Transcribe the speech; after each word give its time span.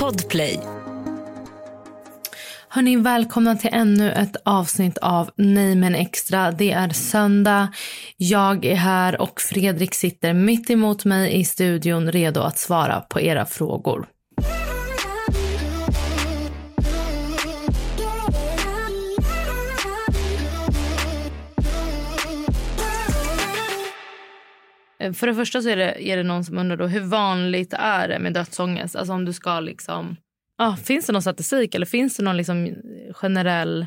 Podplay. 0.00 0.60
Hörni, 2.68 2.96
välkomna 2.96 3.56
till 3.56 3.70
ännu 3.72 4.12
ett 4.12 4.36
avsnitt 4.44 4.98
av 4.98 5.30
Nej 5.36 5.74
men 5.74 5.94
extra. 5.94 6.52
Det 6.52 6.72
är 6.72 6.88
söndag. 6.88 7.68
Jag 8.16 8.64
är 8.64 8.74
här 8.74 9.20
och 9.20 9.40
Fredrik 9.40 9.94
sitter 9.94 10.32
mitt 10.32 10.70
emot 10.70 11.04
mig 11.04 11.40
i 11.40 11.44
studion 11.44 12.12
redo 12.12 12.40
att 12.40 12.58
svara 12.58 13.00
på 13.00 13.20
era 13.20 13.46
frågor. 13.46 14.06
För 25.14 25.26
det 25.26 25.34
första 25.34 25.62
så 25.62 25.68
är 25.68 25.76
det, 25.76 26.08
är 26.08 26.16
det 26.16 26.22
någon 26.22 26.44
som 26.44 26.58
undrar 26.58 26.76
då, 26.76 26.86
hur 26.86 27.00
vanligt 27.00 27.72
är 27.72 28.08
det 28.08 28.18
med 28.18 28.32
dödsångest? 28.32 28.96
Alltså 28.96 29.12
om 29.12 29.24
du 29.24 29.32
ska 29.32 29.60
liksom... 29.60 30.16
Ah, 30.58 30.76
finns 30.76 31.06
det 31.06 31.12
någon 31.12 31.22
statistik 31.22 31.74
eller 31.74 31.86
finns 31.86 32.16
det 32.16 32.22
någon 32.22 32.36
liksom 32.36 32.74
generell... 33.12 33.86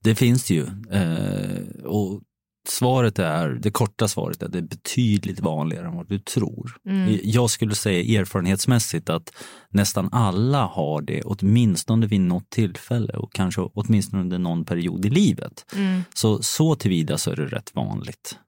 Det 0.00 0.14
finns 0.14 0.46
det 0.46 0.54
ju. 0.54 0.66
Eh, 0.90 1.84
och 1.84 2.22
svaret 2.68 3.18
är, 3.18 3.48
det 3.48 3.70
korta 3.70 4.08
svaret 4.08 4.42
är 4.42 4.46
att 4.46 4.52
det 4.52 4.58
är 4.58 4.62
betydligt 4.62 5.40
vanligare 5.40 5.86
än 5.86 5.96
vad 5.96 6.08
du 6.08 6.18
tror. 6.18 6.76
Mm. 6.88 7.18
Jag 7.22 7.50
skulle 7.50 7.74
säga 7.74 8.20
erfarenhetsmässigt 8.20 9.10
att 9.10 9.32
nästan 9.70 10.08
alla 10.12 10.64
har 10.64 11.02
det 11.02 11.22
åtminstone 11.22 12.06
vid 12.06 12.20
något 12.20 12.50
tillfälle 12.50 13.12
och 13.12 13.32
kanske 13.32 13.60
åtminstone 13.60 14.22
under 14.22 14.38
någon 14.38 14.64
period 14.64 15.04
i 15.04 15.10
livet. 15.10 15.66
Mm. 15.76 16.02
Så, 16.14 16.42
så 16.42 16.74
tillvida 16.74 17.18
så 17.18 17.30
är 17.30 17.36
det 17.36 17.46
rätt 17.46 17.70
vanligt. 17.74 18.38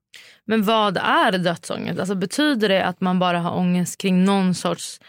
Men 0.47 0.62
vad 0.62 0.97
är 0.97 1.39
dödsångest? 1.39 2.00
Alltså 2.00 2.14
betyder 2.14 2.69
det 2.69 2.84
att 2.84 3.00
man 3.00 3.19
bara 3.19 3.41
har 3.41 3.56
ångest 3.56 4.00
kring 4.00 4.25
någon 4.25 4.55
sorts 4.55 5.00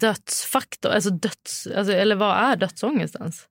dödsfaktor? 0.00 0.90
Alltså 0.90 1.10
döds, 1.10 1.68
alltså, 1.76 1.92
eller 1.92 2.16
vad 2.16 2.36
är 2.36 2.56
dödsångest 2.56 3.14
ens? 3.14 3.46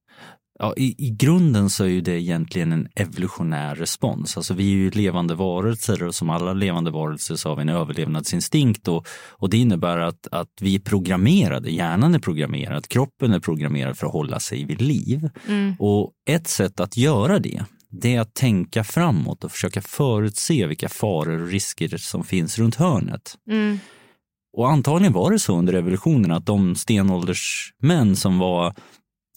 Ja, 0.59 0.73
i, 0.77 0.95
I 1.07 1.09
grunden 1.09 1.69
så 1.69 1.85
är 1.85 2.01
det 2.01 2.21
egentligen 2.21 2.71
en 2.71 2.87
evolutionär 2.95 3.75
respons. 3.75 4.37
Alltså 4.37 4.53
vi 4.53 4.63
är 4.63 4.75
ju 4.75 4.91
levande 4.91 5.35
varelser 5.35 6.03
och 6.03 6.15
som 6.15 6.29
alla 6.29 6.53
levande 6.53 6.91
varelser 6.91 7.35
så 7.35 7.49
har 7.49 7.55
vi 7.55 7.61
en 7.61 7.69
överlevnadsinstinkt 7.69 8.87
och, 8.87 9.07
och 9.31 9.49
det 9.49 9.57
innebär 9.57 9.97
att, 9.97 10.27
att 10.31 10.49
vi 10.61 10.75
är 10.75 10.79
programmerade, 10.79 11.71
hjärnan 11.71 12.15
är 12.15 12.19
programmerad, 12.19 12.87
kroppen 12.87 13.33
är 13.33 13.39
programmerad 13.39 13.97
för 13.97 14.07
att 14.07 14.13
hålla 14.13 14.39
sig 14.39 14.65
vid 14.65 14.81
liv. 14.81 15.29
Mm. 15.47 15.75
Och 15.79 16.11
ett 16.29 16.47
sätt 16.47 16.79
att 16.79 16.97
göra 16.97 17.39
det, 17.39 17.65
det 18.01 18.15
är 18.15 18.21
att 18.21 18.33
tänka 18.33 18.83
framåt 18.83 19.43
och 19.43 19.51
försöka 19.51 19.81
förutse 19.81 20.67
vilka 20.67 20.89
faror 20.89 21.41
och 21.41 21.47
risker 21.47 21.97
som 21.97 22.23
finns 22.23 22.57
runt 22.57 22.75
hörnet. 22.75 23.35
Mm. 23.51 23.79
Och 24.57 24.69
antagligen 24.69 25.13
var 25.13 25.31
det 25.31 25.39
så 25.39 25.57
under 25.57 25.73
revolutionen 25.73 26.31
att 26.31 26.45
de 26.45 26.75
stenåldersmän 26.75 28.15
som 28.15 28.39
var 28.39 28.73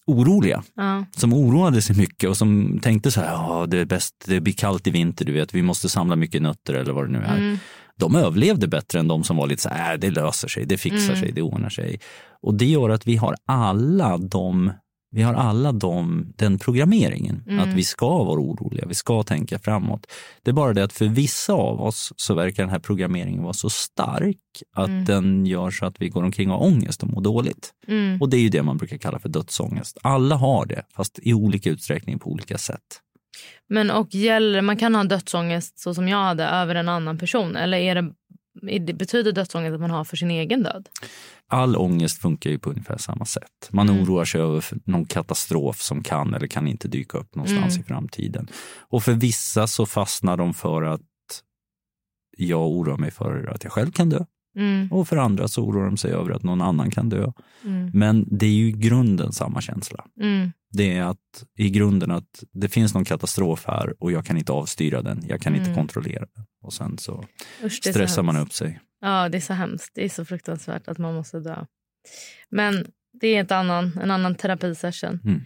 oroliga, 0.07 0.63
Ja. 0.75 1.05
som 1.17 1.33
oroade 1.35 1.83
sig 1.83 1.97
mycket 1.97 2.31
och 2.31 2.37
som 2.37 2.79
tänkte 2.83 3.11
så 3.11 3.21
här, 3.21 3.33
ja 3.33 3.67
det 3.69 3.79
är 3.79 3.85
bäst, 3.85 4.15
det 4.27 4.41
blir 4.41 4.53
kallt 4.55 4.87
i 4.87 4.91
vinter, 4.91 5.25
du 5.25 5.33
vet, 5.33 5.55
vi 5.55 5.63
måste 5.63 5.89
samla 5.89 6.17
mycket 6.17 6.43
nötter 6.43 6.75
eller 6.75 6.93
vad 6.93 7.05
det 7.05 7.13
nu 7.13 7.19
är. 7.19 7.37
Mm. 7.37 7.59
De 7.97 8.15
överlevde 8.15 8.69
bättre 8.69 8.99
än 9.01 9.09
de 9.09 9.25
som 9.25 9.37
var 9.37 9.47
lite 9.47 9.63
så 9.63 9.69
här, 9.69 9.93
äh, 9.95 9.99
det 9.99 10.11
löser 10.11 10.49
sig, 10.49 10.65
det 10.67 10.79
fixar 10.79 11.13
Mm. 11.13 11.21
sig, 11.21 11.33
det 11.33 11.43
ordnar 11.43 11.69
sig. 11.71 12.01
Och 12.43 12.55
det 12.55 12.67
gör 12.67 12.91
att 12.91 13.07
vi 13.07 13.17
har 13.17 13.35
alla 13.47 14.19
de 14.19 14.73
vi 15.11 15.23
har 15.23 15.35
alla 15.35 15.73
de, 15.73 16.27
den 16.37 16.59
programmeringen, 16.59 17.43
Mm. 17.47 17.61
att 17.61 17.75
vi 17.77 17.85
ska 17.85 18.25
vara 18.25 18.41
oroliga, 18.41 18.85
vi 18.89 18.95
ska 18.95 19.23
tänka 19.23 19.59
framåt. 19.59 20.07
Det 20.43 20.51
är 20.51 20.55
bara 20.55 20.73
det 20.73 20.85
att 20.85 20.93
för 20.93 21.07
vissa 21.07 21.53
av 21.53 21.81
oss 21.81 22.13
så 22.17 22.35
verkar 22.35 22.63
den 22.63 22.71
här 22.71 22.79
programmeringen 22.79 23.43
vara 23.43 23.53
så 23.53 23.71
stark 23.71 24.37
att 24.77 24.89
Mm. 24.89 25.05
den 25.05 25.47
gör 25.47 25.71
så 25.71 25.87
att 25.87 26.01
vi 26.03 26.09
går 26.09 26.23
omkring 26.23 26.51
och 26.51 26.59
har 26.59 26.67
ångest 26.67 27.03
och 27.03 27.09
mår 27.09 27.21
dåligt. 27.21 27.71
Mm. 27.89 28.23
Och 28.23 28.29
det 28.31 28.37
är 28.37 28.41
ju 28.41 28.49
det 28.49 28.63
man 28.63 28.77
brukar 28.77 28.97
kalla 28.99 29.19
för 29.19 29.29
dödsångest. 29.29 29.99
Alla 30.03 30.37
har 30.37 30.67
det, 30.67 30.83
fast 30.97 31.19
i 31.23 31.35
olika 31.35 31.71
utsträckning 31.71 32.19
på 32.19 32.31
olika 32.31 32.59
sätt. 32.59 33.01
Men 33.69 33.91
och 33.91 34.15
gäller, 34.15 34.63
man 34.63 34.77
kan 34.77 34.95
ha 34.95 35.05
dödsångest 35.05 35.79
så 35.79 35.95
som 35.95 36.09
jag 36.09 36.23
hade 36.25 36.45
över 36.45 36.75
en 36.75 36.89
annan 36.89 37.19
person 37.19 37.57
eller 37.57 37.79
är 37.79 37.95
det, 37.95 38.13
är 38.71 38.79
det, 38.81 38.93
betyder 38.95 39.33
dödsångest 39.33 39.75
att 39.75 39.81
man 39.81 39.91
har 39.91 40.05
för 40.05 40.17
sin 40.17 40.31
egen 40.31 40.63
död? 40.63 40.89
All 41.51 41.77
ångest 41.77 42.19
funkar 42.23 42.51
ju 42.51 42.59
på 42.59 42.71
ungefär 42.71 42.97
samma 42.99 43.25
sätt. 43.25 43.69
Man 43.71 43.89
Mm. 43.89 44.03
oroar 44.03 44.25
sig 44.25 44.41
över 44.41 44.65
någon 44.85 45.05
katastrof 45.05 45.81
som 45.81 46.03
kan 46.03 46.35
eller 46.35 46.47
kan 46.47 46.69
inte 46.69 46.89
dyka 46.89 47.19
upp 47.19 47.35
någonstans 47.35 47.75
Mm. 47.75 47.81
i 47.81 47.85
framtiden. 47.85 48.49
Och 48.79 49.03
för 49.03 49.13
vissa 49.13 49.67
så 49.67 49.87
fastnar 49.87 50.37
de 50.37 50.55
för 50.55 50.83
att 50.83 51.01
jag 52.37 52.69
oroar 52.71 52.97
mig 52.97 53.11
för 53.11 53.51
att 53.55 53.65
jag 53.65 53.73
själv 53.73 53.91
kan 53.91 54.09
dö. 54.11 54.25
Mm. 54.57 54.93
Och 54.93 55.09
för 55.09 55.17
andra 55.17 55.49
så 55.49 55.63
oroar 55.65 55.85
de 55.85 55.97
sig 55.97 56.13
över 56.13 56.31
att 56.31 56.43
någon 56.43 56.61
annan 56.63 56.91
kan 56.91 57.09
dö. 57.09 57.33
Mm. 57.65 57.91
Men 57.95 58.27
det 58.39 58.47
är 58.47 58.51
ju 58.51 58.69
i 58.69 58.73
grunden 58.73 59.33
samma 59.33 59.61
känsla. 59.61 60.05
Mm. 60.21 60.53
Det 60.73 60.93
är 60.97 61.03
att 61.03 61.45
i 61.59 61.71
grunden 61.71 62.11
att 62.11 62.45
det 62.53 62.69
finns 62.69 62.95
någon 62.95 63.05
katastrof 63.05 63.65
här 63.67 63.95
och 64.03 64.13
jag 64.13 64.27
kan 64.27 64.37
inte 64.37 64.53
avstyra 64.53 65.03
den. 65.03 65.23
Jag 65.29 65.41
kan 65.41 65.55
inte 65.55 65.65
Mm. 65.71 65.77
kontrollera 65.77 66.27
den. 66.35 66.45
Och 66.63 66.73
sen 66.73 66.99
så 66.99 67.25
Usch, 67.65 67.73
stressar 67.73 68.23
man 68.23 68.37
upp 68.37 68.53
sig. 68.53 68.81
Ja, 69.01 69.29
det 69.29 69.39
är 69.39 69.41
så 69.41 69.53
hemskt. 69.53 69.95
Det 69.95 70.05
är 70.05 70.09
så 70.09 70.25
fruktansvärt 70.25 70.89
att 70.89 70.99
man 70.99 71.15
måste 71.15 71.41
dö. 71.41 71.65
Men 72.49 72.87
det 73.13 73.29
är 73.29 73.43
ett 73.43 73.53
annan, 73.53 73.99
en 74.03 74.11
annan 74.11 74.35
terapisession. 74.35 75.21
Mm. 75.25 75.41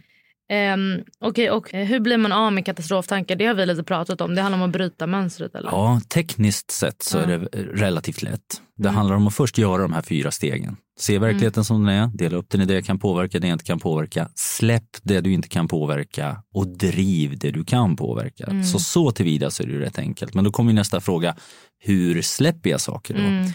Ehm, 0.52 1.00
Okej, 1.20 1.50
och 1.50 1.72
hur 1.72 2.00
blir 2.00 2.16
man 2.16 2.32
av 2.32 2.52
med 2.52 2.66
katastroftankar? 2.66 3.36
Det 3.36 3.46
har 3.46 3.54
vi 3.54 3.66
lite 3.66 3.84
pratat 3.84 4.20
om. 4.20 4.34
Det 4.34 4.42
handlar 4.42 4.58
om 4.58 4.64
att 4.64 4.72
bryta 4.72 5.06
mönstret. 5.06 5.54
Eller? 5.54 5.70
Ja, 5.70 6.00
tekniskt 6.08 6.70
sett 6.70 7.02
så 7.02 7.18
Ja. 7.18 7.22
är 7.22 7.26
det 7.26 7.36
relativt 7.82 8.22
lätt. 8.22 8.40
Det 8.76 8.88
Mm. 8.88 8.94
handlar 8.96 9.16
om 9.16 9.26
att 9.26 9.34
först 9.34 9.58
göra 9.58 9.82
de 9.82 9.92
här 9.92 10.02
fyra 10.02 10.30
stegen. 10.30 10.76
Se 10.98 11.18
verkligheten 11.18 11.64
som 11.64 11.84
den 11.84 11.94
är, 11.94 12.06
dela 12.06 12.36
upp 12.36 12.50
den 12.50 12.60
i 12.60 12.64
det 12.64 12.74
jag 12.74 12.84
kan 12.84 12.98
påverka, 12.98 13.38
det 13.38 13.46
jag 13.48 13.54
inte 13.54 13.64
kan 13.64 13.78
påverka. 13.78 14.28
Släpp 14.34 14.88
det 15.02 15.20
du 15.20 15.32
inte 15.32 15.48
kan 15.48 15.68
påverka 15.68 16.42
och 16.54 16.68
driv 16.68 17.38
det 17.38 17.50
du 17.50 17.64
kan 17.64 17.96
påverka. 17.96 18.44
Mm. 18.44 18.64
Så 18.64 18.78
så 18.78 19.10
tillvida 19.10 19.50
så 19.50 19.62
är 19.62 19.66
det 19.66 19.72
ju 19.72 19.80
rätt 19.80 19.98
enkelt. 19.98 20.34
Men 20.34 20.44
då 20.44 20.50
kommer 20.50 20.72
nästa 20.72 21.00
fråga, 21.00 21.36
hur 21.78 22.22
släpper 22.22 22.70
jag 22.70 22.80
saker 22.80 23.14
då? 23.14 23.20
Mm. 23.20 23.46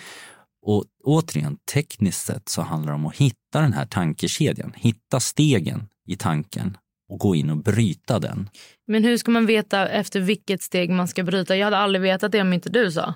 Och 0.66 0.84
återigen, 1.04 1.58
tekniskt 1.74 2.26
sett 2.26 2.50
så 2.50 2.62
handlar 2.62 2.92
det 2.92 2.96
om 2.96 3.06
att 3.06 3.16
hitta 3.16 3.62
den 3.62 3.74
här 3.74 3.86
tankekedjan, 3.86 4.74
hitta 4.76 5.20
stegen 5.20 5.88
i 6.08 6.16
tanken 6.16 6.78
och 7.10 7.20
gå 7.20 7.36
in 7.36 7.50
och 7.50 7.58
bryta 7.58 8.20
den. 8.20 8.50
Men 8.88 9.04
hur 9.04 9.18
ska 9.18 9.32
man 9.32 9.46
veta 9.46 9.88
efter 9.90 10.20
vilket 10.20 10.62
steg 10.62 10.90
man 10.90 11.08
ska 11.08 11.24
bryta? 11.24 11.56
Jag 11.56 11.66
hade 11.66 11.78
aldrig 11.78 12.02
vetat 12.02 12.32
det 12.32 12.42
om 12.42 12.54
inte 12.54 12.70
du 12.70 12.92
sa. 12.92 13.14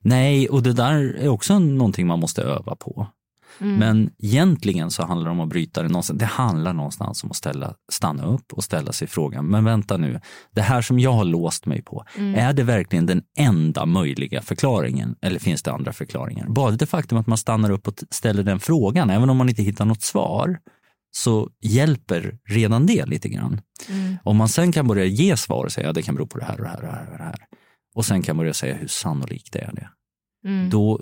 Nej, 0.00 0.48
och 0.48 0.62
det 0.62 0.72
där 0.72 1.16
är 1.20 1.28
också 1.28 1.58
någonting 1.58 2.06
man 2.06 2.20
måste 2.20 2.42
öva 2.42 2.76
på. 2.76 3.06
Mm. 3.60 3.76
Men 3.76 4.10
egentligen 4.18 4.90
så 4.90 5.02
handlar 5.02 5.24
det 5.26 5.30
om 5.32 5.40
att 5.40 5.48
bryta 5.48 5.82
det 5.82 5.88
någonstans. 5.88 6.18
Det 6.18 6.26
handlar 6.26 6.72
någonstans 6.72 7.24
om 7.24 7.30
att 7.30 7.36
ställa, 7.36 7.74
stanna 7.92 8.26
upp 8.26 8.52
och 8.52 8.64
ställa 8.64 8.92
sig 8.92 9.08
frågan, 9.08 9.46
men 9.46 9.64
vänta 9.64 9.96
nu, 9.96 10.20
det 10.50 10.62
här 10.62 10.82
som 10.82 10.98
jag 10.98 11.12
har 11.12 11.24
låst 11.24 11.66
mig 11.66 11.82
på, 11.82 12.04
Mm. 12.16 12.34
är 12.34 12.52
det 12.52 12.62
verkligen 12.62 13.06
den 13.06 13.22
enda 13.38 13.86
möjliga 13.86 14.42
förklaringen 14.42 15.16
eller 15.22 15.38
finns 15.38 15.62
det 15.62 15.72
andra 15.72 15.92
förklaringar? 15.92 16.46
Bara 16.48 16.70
det 16.70 16.86
faktum 16.86 17.18
att 17.18 17.26
man 17.26 17.38
stannar 17.38 17.70
upp 17.70 17.88
och 17.88 17.94
ställer 18.10 18.42
den 18.42 18.60
frågan, 18.60 19.10
även 19.10 19.30
om 19.30 19.36
man 19.36 19.48
inte 19.48 19.62
hittar 19.62 19.84
något 19.84 20.02
svar, 20.02 20.58
så 21.18 21.50
hjälper 21.60 22.38
redan 22.44 22.86
det 22.86 23.06
lite 23.06 23.28
grann. 23.28 23.60
Mm. 23.88 24.16
Om 24.24 24.36
man 24.36 24.48
sen 24.48 24.72
kan 24.72 24.86
börja 24.86 25.04
ge 25.04 25.36
svar 25.36 25.64
och 25.64 25.72
säga 25.72 25.88
att 25.88 25.94
det 25.94 26.02
kan 26.02 26.14
bero 26.14 26.26
på 26.26 26.38
det 26.38 26.44
här 26.44 26.56
och 26.56 26.62
det 26.62 26.68
här 26.68 26.76
och 26.76 26.82
det 26.82 26.92
här 26.92 27.12
och 27.12 27.18
det 27.18 27.24
här 27.24 27.46
och 27.94 28.04
sen 28.06 28.22
kan 28.22 28.36
börja 28.36 28.54
säga 28.54 28.74
hur 28.74 28.86
sannolikt 28.88 29.56
är 29.56 29.72
det, 29.74 29.88
Mm. 30.44 30.70
då, 30.70 31.00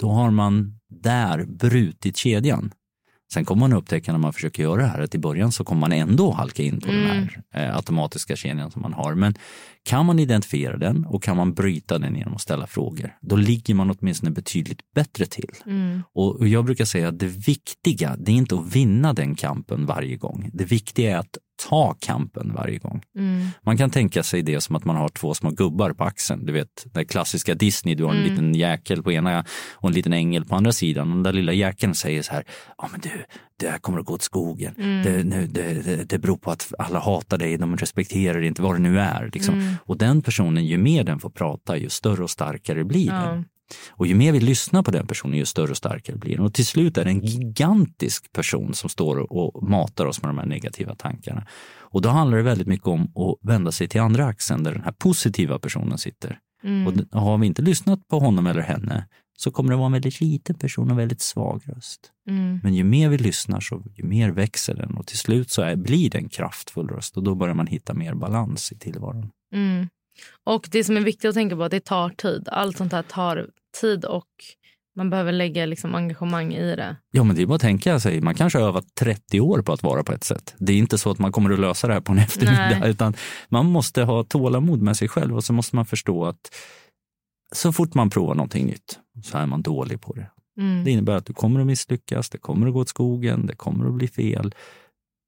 då 0.00 0.10
har 0.10 0.30
man 0.30 0.80
där 0.88 1.44
brutit 1.44 2.16
kedjan. 2.16 2.72
Sen 3.32 3.44
kommer 3.44 3.60
man 3.60 3.72
upptäcka 3.72 4.12
när 4.12 4.18
man 4.18 4.32
försöker 4.32 4.62
göra 4.62 4.82
det 4.82 4.88
här 4.88 5.00
att 5.00 5.14
i 5.14 5.18
början 5.18 5.52
så 5.52 5.64
kommer 5.64 5.80
man 5.80 5.92
ändå 5.92 6.32
halka 6.32 6.62
in 6.62 6.80
på 6.80 6.86
den 6.86 7.06
här 7.06 7.42
eh, 7.54 7.76
automatiska 7.76 8.36
kedjan 8.36 8.70
som 8.70 8.82
man 8.82 8.92
har. 8.92 9.14
Men 9.14 9.34
kan 9.84 10.06
man 10.06 10.18
identifiera 10.18 10.76
den 10.76 11.04
och 11.06 11.22
kan 11.22 11.36
man 11.36 11.54
bryta 11.54 11.98
den 11.98 12.16
genom 12.16 12.34
att 12.34 12.40
ställa 12.40 12.66
frågor, 12.66 13.16
då 13.20 13.36
ligger 13.36 13.74
man 13.74 13.90
åtminstone 13.90 14.30
betydligt 14.30 14.80
bättre 14.94 15.26
till. 15.26 15.50
Och 16.12 16.36
och 16.36 16.48
jag 16.48 16.64
brukar 16.64 16.84
säga 16.84 17.08
att 17.08 17.18
det 17.18 17.26
viktiga, 17.26 18.16
det 18.18 18.32
är 18.32 18.36
inte 18.36 18.54
att 18.54 18.76
vinna 18.76 19.12
den 19.12 19.34
kampen 19.34 19.86
varje 19.86 20.16
gång. 20.16 20.50
Det 20.52 20.64
viktiga 20.64 21.10
är 21.10 21.16
att 21.16 21.38
ta 21.68 21.94
kampen 22.00 22.52
varje 22.54 22.78
gång. 22.78 23.02
Man 23.62 23.76
kan 23.76 23.90
tänka 23.90 24.22
sig 24.22 24.42
det 24.42 24.60
som 24.60 24.76
att 24.76 24.84
man 24.84 24.96
har 24.96 25.08
två 25.08 25.34
små 25.34 25.50
gubbar 25.50 25.92
på 25.92 26.04
axeln. 26.04 26.46
Du 26.46 26.52
vet, 26.52 26.86
den 26.92 27.06
klassiska 27.06 27.54
Disney, 27.54 27.94
du 27.94 28.04
har 28.04 28.14
en 28.14 28.22
liten 28.22 28.54
jäkel 28.54 29.02
på 29.02 29.12
ena 29.12 29.44
och 29.72 29.88
en 29.88 29.94
liten 29.94 30.12
ängel 30.12 30.44
på 30.44 30.54
andra 30.54 30.72
sidan. 30.72 31.08
Och 31.08 31.14
den 31.14 31.22
där 31.22 31.32
lilla 31.32 31.52
jäkeln 31.52 31.94
säger 31.94 32.22
så 32.22 32.32
här, 32.32 32.44
ja 32.78 32.88
men 32.92 33.00
du, 33.00 33.24
det 33.60 33.68
här 33.68 33.78
kommer 33.78 33.98
att 33.98 34.06
gå 34.06 34.14
åt 34.14 34.22
skogen. 34.22 34.74
Det, 35.04 35.24
nu, 35.24 35.46
det, 35.46 36.08
det, 36.08 36.18
beror 36.18 36.36
på 36.36 36.50
att 36.50 36.72
alla 36.78 36.98
hatar 36.98 37.38
dig, 37.38 37.58
de 37.58 37.76
respekterar 37.76 38.38
dig 38.38 38.46
inte, 38.46 38.62
vad 38.62 38.74
det 38.74 38.78
nu 38.78 39.00
är. 39.00 39.30
Liksom. 39.32 39.76
Och 39.84 39.98
den 39.98 40.22
personen, 40.22 40.66
ju 40.66 40.78
mer 40.78 41.04
den 41.04 41.18
får 41.20 41.30
prata, 41.30 41.76
ju 41.76 41.88
större 41.88 42.22
och 42.22 42.30
starkare 42.30 42.84
blir 42.84 43.10
den. 43.10 43.44
Och 43.90 44.06
ju 44.06 44.14
mer 44.14 44.32
vi 44.32 44.40
lyssnar 44.40 44.82
på 44.82 44.90
den 44.90 45.06
personen, 45.06 45.38
ju 45.38 45.44
större 45.44 45.70
och 45.70 45.76
starkare 45.76 46.16
blir 46.16 46.36
den. 46.36 46.44
Och 46.44 46.54
till 46.54 46.66
slut 46.66 46.98
är 46.98 47.04
det 47.04 47.10
en 47.10 47.20
gigantisk 47.20 48.32
person 48.32 48.74
som 48.74 48.90
står 48.90 49.32
och 49.32 49.68
matar 49.68 50.06
oss 50.06 50.22
med 50.22 50.28
de 50.28 50.38
här 50.38 50.46
negativa 50.46 50.94
tankarna. 50.94 51.46
Och 51.78 52.02
då 52.02 52.08
handlar 52.08 52.36
det 52.36 52.42
väldigt 52.42 52.66
mycket 52.66 52.86
om 52.86 53.02
att 53.02 53.48
vända 53.48 53.72
sig 53.72 53.88
till 53.88 54.00
andra 54.00 54.26
axeln 54.26 54.62
där 54.62 54.72
den 54.72 54.82
här 54.82 54.92
positiva 54.92 55.58
personen 55.58 55.98
sitter. 55.98 56.38
Och 56.86 56.92
d- 56.92 57.04
har 57.12 57.38
vi 57.38 57.46
inte 57.46 57.62
lyssnat 57.62 58.08
på 58.08 58.18
honom 58.18 58.46
eller 58.46 58.62
henne 58.62 59.06
så 59.36 59.50
kommer 59.50 59.70
det 59.70 59.76
vara 59.76 59.86
en 59.86 59.92
väldigt 59.92 60.20
liten 60.20 60.58
person 60.58 60.90
och 60.90 60.98
väldigt 60.98 61.20
svag 61.20 61.62
röst. 61.66 62.10
Men 62.62 62.74
ju 62.74 62.84
mer 62.84 63.08
vi 63.08 63.18
lyssnar 63.18 63.60
så 63.60 63.82
ju 63.94 64.04
mer 64.04 64.30
växer 64.30 64.74
den 64.74 64.94
och 64.96 65.06
till 65.06 65.18
slut 65.18 65.50
så 65.50 65.62
är, 65.62 65.76
blir 65.76 66.10
det 66.10 66.18
en 66.18 66.28
kraftfull 66.28 66.88
röst 66.88 67.16
och 67.16 67.22
då 67.22 67.34
börjar 67.34 67.54
man 67.54 67.66
hitta 67.66 67.94
mer 67.94 68.14
balans 68.14 68.72
i 68.72 68.78
tillvaron. 68.78 69.30
Mm. 69.54 69.88
Och 70.44 70.68
det 70.70 70.84
som 70.84 70.96
är 70.96 71.00
viktigt 71.00 71.28
att 71.28 71.34
tänka 71.34 71.56
på 71.56 71.62
är 71.62 71.66
att 71.66 71.70
det 71.70 71.84
tar 71.84 72.10
tid. 72.10 72.48
Allt 72.52 72.76
sånt 72.76 72.92
här 72.92 73.02
tar 73.02 73.46
tid 73.80 74.04
och 74.04 74.28
man 74.96 75.10
behöver 75.10 75.32
lägga 75.32 75.66
liksom 75.66 75.94
engagemang 75.94 76.54
i 76.54 76.76
det. 76.76 76.96
Ja, 77.10 77.24
men 77.24 77.36
det 77.36 77.42
är 77.42 77.46
bara 77.46 77.54
att 77.54 77.60
tänka 77.60 78.00
sig, 78.00 78.20
man 78.20 78.34
kanske 78.34 78.58
har 78.58 78.68
övat 78.68 78.94
30 78.94 79.40
år 79.40 79.62
på 79.62 79.72
att 79.72 79.82
vara 79.82 80.04
på 80.04 80.12
ett 80.12 80.24
sätt. 80.24 80.54
Det 80.58 80.72
är 80.72 80.76
inte 80.76 80.98
så 80.98 81.10
att 81.10 81.18
man 81.18 81.32
kommer 81.32 81.50
att 81.50 81.60
lösa 81.60 81.86
det 81.86 81.92
här 81.92 82.00
på 82.00 82.12
en 82.12 82.18
eftermiddag, 82.28 82.78
Nej. 82.80 82.90
utan 82.90 83.14
man 83.48 83.66
måste 83.66 84.02
ha 84.02 84.24
tålamod 84.24 84.82
med 84.82 84.96
sig 84.96 85.08
själv 85.08 85.36
och 85.36 85.44
så 85.44 85.52
måste 85.52 85.76
man 85.76 85.86
förstå 85.86 86.24
att 86.24 86.54
så 87.54 87.72
fort 87.72 87.94
man 87.94 88.10
provar 88.10 88.34
någonting 88.34 88.66
nytt 88.66 88.98
så 89.22 89.38
är 89.38 89.46
man 89.46 89.62
dålig 89.62 90.00
på 90.00 90.12
det. 90.12 90.30
Mm. 90.58 90.84
Det 90.84 90.90
innebär 90.90 91.16
att 91.16 91.26
du 91.26 91.32
kommer 91.32 91.60
att 91.60 91.66
misslyckas, 91.66 92.30
det 92.30 92.38
kommer 92.38 92.66
att 92.66 92.72
gå 92.72 92.80
åt 92.80 92.88
skogen, 92.88 93.46
det 93.46 93.54
kommer 93.54 93.86
att 93.86 93.94
bli 93.94 94.08
fel. 94.08 94.54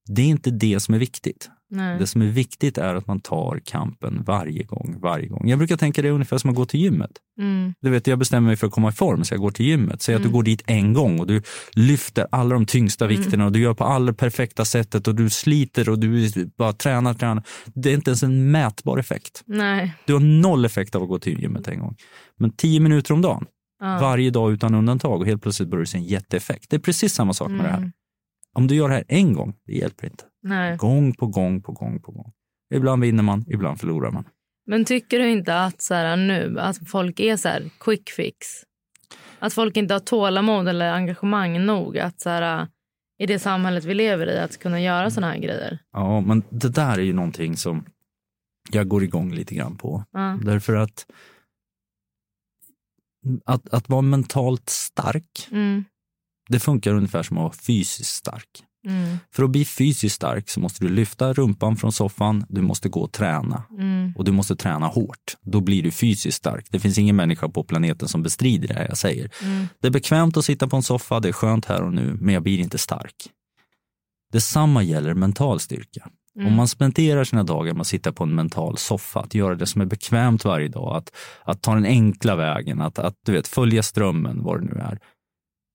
Det 0.09 0.23
är 0.23 0.27
inte 0.27 0.51
det 0.51 0.81
som 0.81 0.95
är 0.95 0.99
viktigt. 0.99 1.51
Nej. 1.71 1.99
Det 1.99 2.07
som 2.07 2.23
är 2.23 2.27
viktigt 2.27 2.79
är 2.79 2.95
att 2.95 3.07
man 3.07 3.21
tar 3.21 3.61
kampen 3.65 4.23
varje 4.27 4.63
gång, 4.63 4.97
varje 5.01 5.27
gång. 5.29 5.49
Jag 5.49 5.59
brukar 5.59 5.77
tänka 5.77 6.03
det 6.03 6.09
är 6.09 6.13
ungefär 6.13 6.39
som 6.39 6.51
att 6.51 6.57
gå 6.57 6.67
till 6.67 6.81
gymmet. 6.81 7.11
Mm. 7.41 7.75
Du 7.81 7.91
vet, 7.91 8.07
jag 8.07 8.19
bestämmer 8.19 8.47
mig 8.47 8.57
för 8.57 8.67
att 8.67 8.73
komma 8.73 8.89
i 8.89 8.93
form 8.93 9.25
så 9.25 9.35
jag 9.35 9.41
går 9.41 9.51
till 9.51 9.67
gymmet. 9.67 10.03
Säg 10.03 10.15
att 10.15 10.23
du 10.23 10.29
går 10.29 10.43
dit 10.43 10.63
en 10.67 10.93
gång 10.93 11.21
och 11.21 11.27
du 11.27 11.43
lyfter 11.73 12.27
alla 12.31 12.55
de 12.55 12.67
tyngsta 12.67 13.07
vikterna 13.07 13.45
och 13.45 13.53
du 13.53 13.61
gör 13.61 13.75
på 13.75 13.85
alla 13.85 14.13
perfekta 14.13 14.65
sättet 14.65 15.09
och 15.09 15.15
du 15.15 15.31
sliter 15.31 15.89
och 15.89 15.99
du 15.99 16.31
bara 16.59 16.73
tränar, 16.73 17.15
tränar. 17.15 17.43
Det 17.75 17.91
är 17.91 17.95
inte 17.95 18.11
ens 18.11 18.23
en 18.23 18.51
mätbar 18.51 18.99
effekt. 18.99 19.43
Nej. 19.47 19.95
Du 20.07 20.13
har 20.13 20.21
noll 20.21 20.65
effekt 20.65 20.95
av 20.95 21.03
att 21.03 21.09
gå 21.09 21.19
till 21.19 21.41
gymmet 21.41 21.69
en 21.69 21.81
gång. 21.81 21.97
Men 22.39 22.51
tio 22.51 22.81
minuter 22.81 23.15
om 23.15 23.23
dagen, 23.23 23.45
Ja. 23.81 23.99
varje 24.01 24.31
dag 24.31 24.53
utan 24.53 24.75
undantag 24.75 25.21
och 25.21 25.27
helt 25.27 25.43
plötsligt 25.43 25.69
börjar 25.69 25.81
du 25.81 25.87
se 25.87 25.99
en 25.99 26.05
jätteeffekt. 26.05 26.71
Det 26.71 26.77
är 26.77 26.81
precis 26.81 27.15
samma 27.15 27.33
sak 27.33 27.51
med 27.51 27.65
det 27.65 27.69
här. 27.71 27.93
Om 28.57 28.67
du 28.67 28.75
gör 28.75 28.89
det 28.89 28.95
här 28.95 29.05
en 29.09 29.33
gång, 29.33 29.55
det 29.67 29.73
hjälper 29.73 30.07
inte. 30.07 30.25
Nej. 30.43 30.77
Gång 30.77 31.15
på 31.15 31.27
gång 31.27 31.63
på 31.63 31.73
gång 31.73 32.01
på 32.01 32.13
gång. 32.13 32.33
Ibland 32.75 33.03
vinner 33.03 33.23
man, 33.23 33.45
ibland 33.49 33.81
förlorar 33.81 34.11
man. 34.11 34.25
Men 34.67 34.85
tycker 34.85 35.19
du 35.19 35.31
inte 35.31 35.61
att 35.61 35.83
så 35.83 35.95
här, 35.95 36.17
nu 36.17 36.61
att 36.61 36.89
folk 36.89 37.21
är 37.21 37.37
så 37.37 37.49
här 37.49 37.71
quick 37.81 38.11
fix? 38.11 38.47
Att 39.39 39.53
folk 39.53 39.77
inte 39.77 39.95
har 39.95 40.01
tålamod 40.01 40.69
eller 40.69 40.93
engagemang 40.93 41.67
nog 41.67 41.99
att 41.99 42.21
så 42.21 42.31
här, 42.31 42.69
i 43.19 43.27
det 43.27 43.39
samhället 43.39 43.85
vi 43.85 43.95
lever 43.95 44.27
i 44.27 44.39
att 44.39 44.59
kunna 44.59 44.81
göra 44.81 45.11
såna 45.11 45.27
här 45.31 45.39
grejer? 45.39 45.79
Ja, 45.93 46.21
men 46.21 46.43
det 46.51 46.69
där 46.69 46.99
är 46.99 47.03
ju 47.03 47.13
någonting 47.13 47.57
som 47.57 47.85
jag 48.71 48.89
går 48.89 49.05
igång 49.05 49.33
lite 49.33 49.55
grann 49.55 49.77
på. 49.77 50.05
Ja. 50.13 50.39
Därför 50.43 50.77
att, 50.77 51.07
att 53.45 53.69
att 53.69 53.89
vara 53.89 54.03
mentalt 54.03 54.69
stark, 54.71 55.49
Mm. 55.51 55.85
Det 56.49 56.61
funkar 56.61 56.95
ungefär 56.95 57.23
som 57.23 57.39
att 57.39 57.43
vara 57.43 57.53
fysiskt 57.53 58.15
stark. 58.15 58.63
Mm. 58.87 59.19
För 59.33 59.43
att 59.43 59.51
bli 59.51 59.65
fysiskt 59.65 60.17
stark 60.17 60.49
så 60.49 60.61
måste 60.61 60.85
du 60.85 60.89
lyfta 60.89 61.33
rumpan 61.33 61.77
från 61.77 61.93
soffan, 61.93 62.45
du 62.49 62.63
måste 62.63 62.89
gå 62.89 63.01
och 63.01 63.13
träna. 63.13 63.63
Mm. 63.79 64.13
Och 64.17 64.25
du 64.25 64.33
måste 64.33 64.57
träna 64.57 64.87
hårt. 64.87 65.37
Då 65.43 65.61
blir 65.61 65.83
du 65.83 65.91
fysiskt 65.91 66.39
stark. 66.39 66.67
Det 66.71 66.81
finns 66.81 66.99
ingen 66.99 67.17
människa 67.17 67.49
på 67.49 67.65
planeten 67.65 68.09
som 68.09 68.23
bestrider 68.23 68.69
det 68.69 68.75
här 68.75 68.87
jag 68.89 68.99
säger. 68.99 69.31
Mm. 69.43 69.69
Det 69.81 69.87
är 69.87 69.93
bekvämt 69.93 70.37
att 70.37 70.45
sitta 70.45 70.69
på 70.69 70.77
en 70.77 70.83
soffa, 70.83 71.21
det 71.21 71.29
är 71.29 71.33
skönt 71.33 71.65
här 71.65 71.83
och 71.83 71.93
nu, 71.93 72.17
men 72.21 72.35
jag 72.35 72.43
blir 72.43 72.59
inte 72.59 72.79
stark. 72.79 73.31
Detsamma 74.33 74.83
gäller 74.83 75.15
mental 75.15 75.61
styrka. 75.61 76.11
Om 76.45 76.55
man 76.55 76.69
spenderar 76.69 77.25
sina 77.25 77.43
dagar 77.43 77.73
med 77.73 77.81
att 77.81 77.87
sitta 77.87 78.13
på 78.13 78.25
en 78.25 78.35
mental 78.35 78.79
soffa, 78.79 79.21
att 79.21 79.35
göra 79.35 79.55
det 79.55 79.67
som 79.67 79.81
är 79.81 79.87
bekvämt 79.87 80.45
varje 80.45 80.69
dag, 80.69 80.97
att, 80.97 81.13
att 81.45 81.63
ta 81.63 81.75
den 81.75 81.85
enkla 81.85 82.37
vägen, 82.37 82.81
att, 82.81 82.99
att 82.99 83.15
du 83.27 83.33
vet, 83.33 83.49
följa 83.49 83.83
strömmen, 83.83 84.43
vad 84.43 84.61
det 84.61 84.75
nu 84.75 84.81
är. 84.81 84.99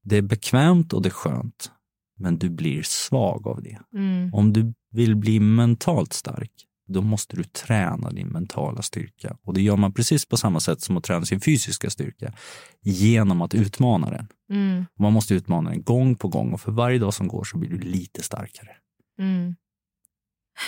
Det 0.03 0.17
är 0.17 0.21
bekvämt 0.21 0.93
och 0.93 1.01
det 1.01 1.09
är 1.09 1.11
skönt, 1.11 1.71
men 2.19 2.37
du 2.37 2.49
blir 2.49 2.83
svag 2.83 3.47
av 3.47 3.61
det. 3.63 3.79
Mm. 3.93 4.33
Om 4.33 4.53
du 4.53 4.73
vill 4.91 5.15
bli 5.15 5.39
mentalt 5.39 6.13
stark, 6.13 6.51
då 6.87 7.01
måste 7.01 7.35
du 7.35 7.43
träna 7.43 8.11
din 8.11 8.27
mentala 8.27 8.81
styrka. 8.81 9.37
Och 9.43 9.53
det 9.53 9.61
gör 9.61 9.77
man 9.77 9.93
precis 9.93 10.25
på 10.25 10.37
samma 10.37 10.59
sätt 10.59 10.81
som 10.81 10.97
att 10.97 11.03
träna 11.03 11.25
sin 11.25 11.41
fysiska 11.41 11.89
styrka, 11.89 12.33
genom 12.81 13.41
att 13.41 13.53
utmana 13.53 14.09
den. 14.09 14.27
Mm. 14.51 14.85
Man 14.99 15.13
måste 15.13 15.33
utmana 15.33 15.69
den 15.69 15.83
gång 15.83 16.15
på 16.15 16.27
gång 16.27 16.53
och 16.53 16.61
för 16.61 16.71
varje 16.71 16.99
dag 16.99 17.13
som 17.13 17.27
går 17.27 17.43
så 17.43 17.57
blir 17.57 17.69
du 17.69 17.79
lite 17.79 18.23
starkare. 18.23 18.69
Mm. 19.19 19.55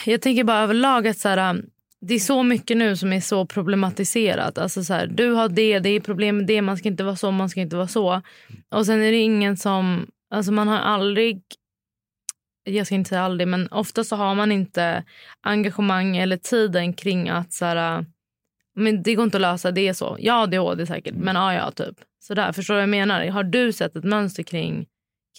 Jag 0.06 0.22
tänker 0.22 0.44
bara 0.44 0.60
överlag 0.60 1.08
att 1.08 1.18
så 1.18 1.30
här, 1.30 1.64
det 2.06 2.14
är 2.14 2.20
så 2.20 2.44
mycket 2.44 2.78
nu 2.78 2.96
som 2.96 3.14
är 3.14 3.22
så 3.22 3.46
problematiserat. 3.46 4.58
Alltså 4.58 4.84
så 4.84 4.94
här, 4.94 5.08
du 5.08 5.32
har 5.32 5.50
det, 5.50 5.80
det 5.80 5.90
är 5.90 6.00
problem 6.00 6.38
med 6.38 6.46
det, 6.46 6.62
man 6.62 6.78
ska 6.78 6.88
inte 6.88 7.04
vara 7.04 7.16
så, 7.16 7.32
man 7.32 7.50
ska 7.50 7.62
inte 7.62 7.76
vara 7.76 7.88
så. 7.88 8.22
Och 8.70 8.86
sen 8.86 9.02
är 9.02 9.12
det 9.12 9.18
ingen 9.18 9.58
som, 9.58 10.08
alltså 10.30 10.52
man 10.52 10.68
har 10.68 10.78
aldrig, 10.78 11.42
jag 12.64 12.86
ska 12.86 12.96
inte 12.96 13.10
säga 13.10 13.22
aldrig, 13.22 13.48
men 13.48 13.68
ofta 13.68 14.04
så 14.04 14.16
har 14.16 14.36
man 14.36 14.52
inte 14.52 15.04
engagemang 15.42 16.18
eller 16.18 16.38
tiden 16.38 16.94
kring 16.94 17.30
att 17.30 17.54
så 17.54 17.66
här, 17.66 18.06
men 18.75 19.04
det 19.04 19.16
går 19.16 19.24
inte 19.24 19.38
att 19.38 19.42
lösa, 19.42 19.72
det 19.72 19.88
är 19.88 19.94
så. 19.94 20.18
Ja, 20.20 20.46
det 20.46 20.58
är 20.58 20.75
det 20.75 20.88
säkert, 20.88 21.16
men 21.16 21.36
ja, 21.36 21.54
ja, 21.54 21.72
typ. 21.72 21.96
Sådär, 22.20 22.51
förstår 22.51 22.74
du 22.74 22.77
vad 22.77 22.84
jag 22.84 22.89
menar? 22.89 23.27
Har 23.27 23.44
du 23.44 23.74
sett 23.74 23.96
ett 23.96 24.04
mönster 24.04 24.44
kring, 24.44 24.86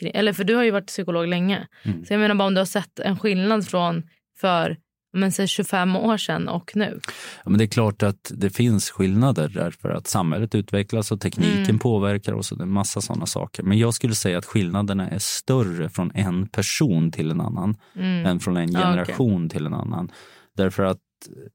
kring 0.01 0.13
eller 0.15 0.33
för 0.33 0.45
du 0.45 0.55
har 0.55 0.63
ju 0.63 0.71
varit 0.71 0.87
psykolog 0.87 1.29
länge. 1.29 1.67
Mm. 1.83 2.05
Så 2.05 2.13
jag 2.13 2.21
menar 2.21 2.35
bara 2.35 2.49
om 2.49 2.55
du 2.55 2.61
har 2.61 2.67
sett 2.67 2.99
en 2.99 3.19
skillnad 3.19 3.67
från 3.67 4.03
för 4.41 4.77
men, 5.15 5.33
säg 5.33 5.47
25 5.49 5.97
år 5.97 6.17
sedan 6.17 6.49
och 6.49 6.73
nu. 6.77 7.01
Ja, 7.45 7.51
men 7.51 7.59
det 7.59 7.65
är 7.65 7.69
klart 7.69 8.03
att 8.03 8.33
det 8.35 8.51
finns 8.51 8.91
skillnader 8.91 9.49
därför 9.49 9.89
att 9.91 10.07
samhället 10.07 10.55
utvecklas 10.55 11.13
och 11.13 11.21
tekniken 11.21 11.65
Mm. 11.65 11.79
påverkar 11.79 12.33
oss 12.33 12.53
och 12.53 12.59
det 12.59 12.63
är 12.63 12.67
en 12.67 12.73
massa 12.73 13.01
sådana 13.01 13.27
saker. 13.27 13.63
Men 13.63 13.79
jag 13.79 13.95
skulle 13.95 14.15
säga 14.15 14.39
att 14.39 14.45
skillnaderna 14.47 15.09
är 15.11 15.19
större 15.19 15.89
från 15.89 16.11
en 16.15 16.47
person 16.49 17.11
till 17.13 17.31
en 17.31 17.41
annan 17.41 17.77
Mm. 17.97 18.27
än 18.27 18.41
från 18.41 18.57
en 18.57 18.73
Ja, 18.73 18.79
okej. 18.79 18.91
generation 18.93 19.49
till 19.49 19.67
en 19.67 19.75
annan. 19.75 20.11
Därför 20.57 20.83
att 20.83 20.99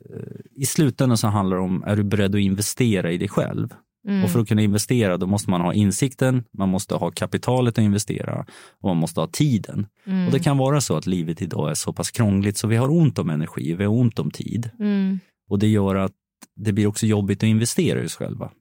eh, 0.09 0.61
i 0.61 0.65
slutändan 0.65 1.17
så 1.17 1.27
handlar 1.27 1.57
det 1.57 1.63
om, 1.63 1.83
är 1.87 1.95
du 1.95 2.03
beredd 2.03 2.35
att 2.35 2.41
investera 2.41 3.11
i 3.11 3.17
dig 3.17 3.27
själv? 3.29 3.69
Mm. 4.07 4.23
Och 4.23 4.29
för 4.31 4.39
att 4.39 4.47
kunna 4.47 4.61
investera 4.61 5.17
då 5.17 5.27
måste 5.27 5.49
man 5.49 5.61
ha 5.61 5.73
insikten, 5.73 6.43
man 6.57 6.69
måste 6.69 6.95
ha 6.95 7.11
kapitalet 7.11 7.77
att 7.77 7.83
investera 7.83 8.45
och 8.81 8.89
man 8.89 8.97
måste 8.97 9.19
ha 9.19 9.27
tiden. 9.27 9.87
Mm. 10.05 10.25
Och 10.25 10.31
det 10.31 10.39
kan 10.39 10.57
vara 10.57 10.81
så 10.81 10.95
att 10.97 11.05
livet 11.07 11.41
idag 11.41 11.69
är 11.69 11.73
så 11.73 11.93
pass 11.93 12.11
krångligt 12.11 12.57
så 12.57 12.67
vi 12.67 12.75
har 12.75 12.91
ont 12.91 13.19
om 13.19 13.29
energi, 13.29 13.73
vi 13.75 13.83
har 13.83 13.93
ont 13.93 14.19
om 14.19 14.31
tid. 14.31 14.69
Mm. 14.79 15.19
Och 15.49 15.59
det 15.59 15.67
gör 15.67 15.95
att 15.95 16.11
det 16.55 16.73
blir 16.73 16.87
också 16.87 17.05
jobbigt 17.05 17.39
att 17.43 17.47
investera 17.47 18.03
i 18.03 18.05
oss 18.05 18.15
själva. 18.15 18.51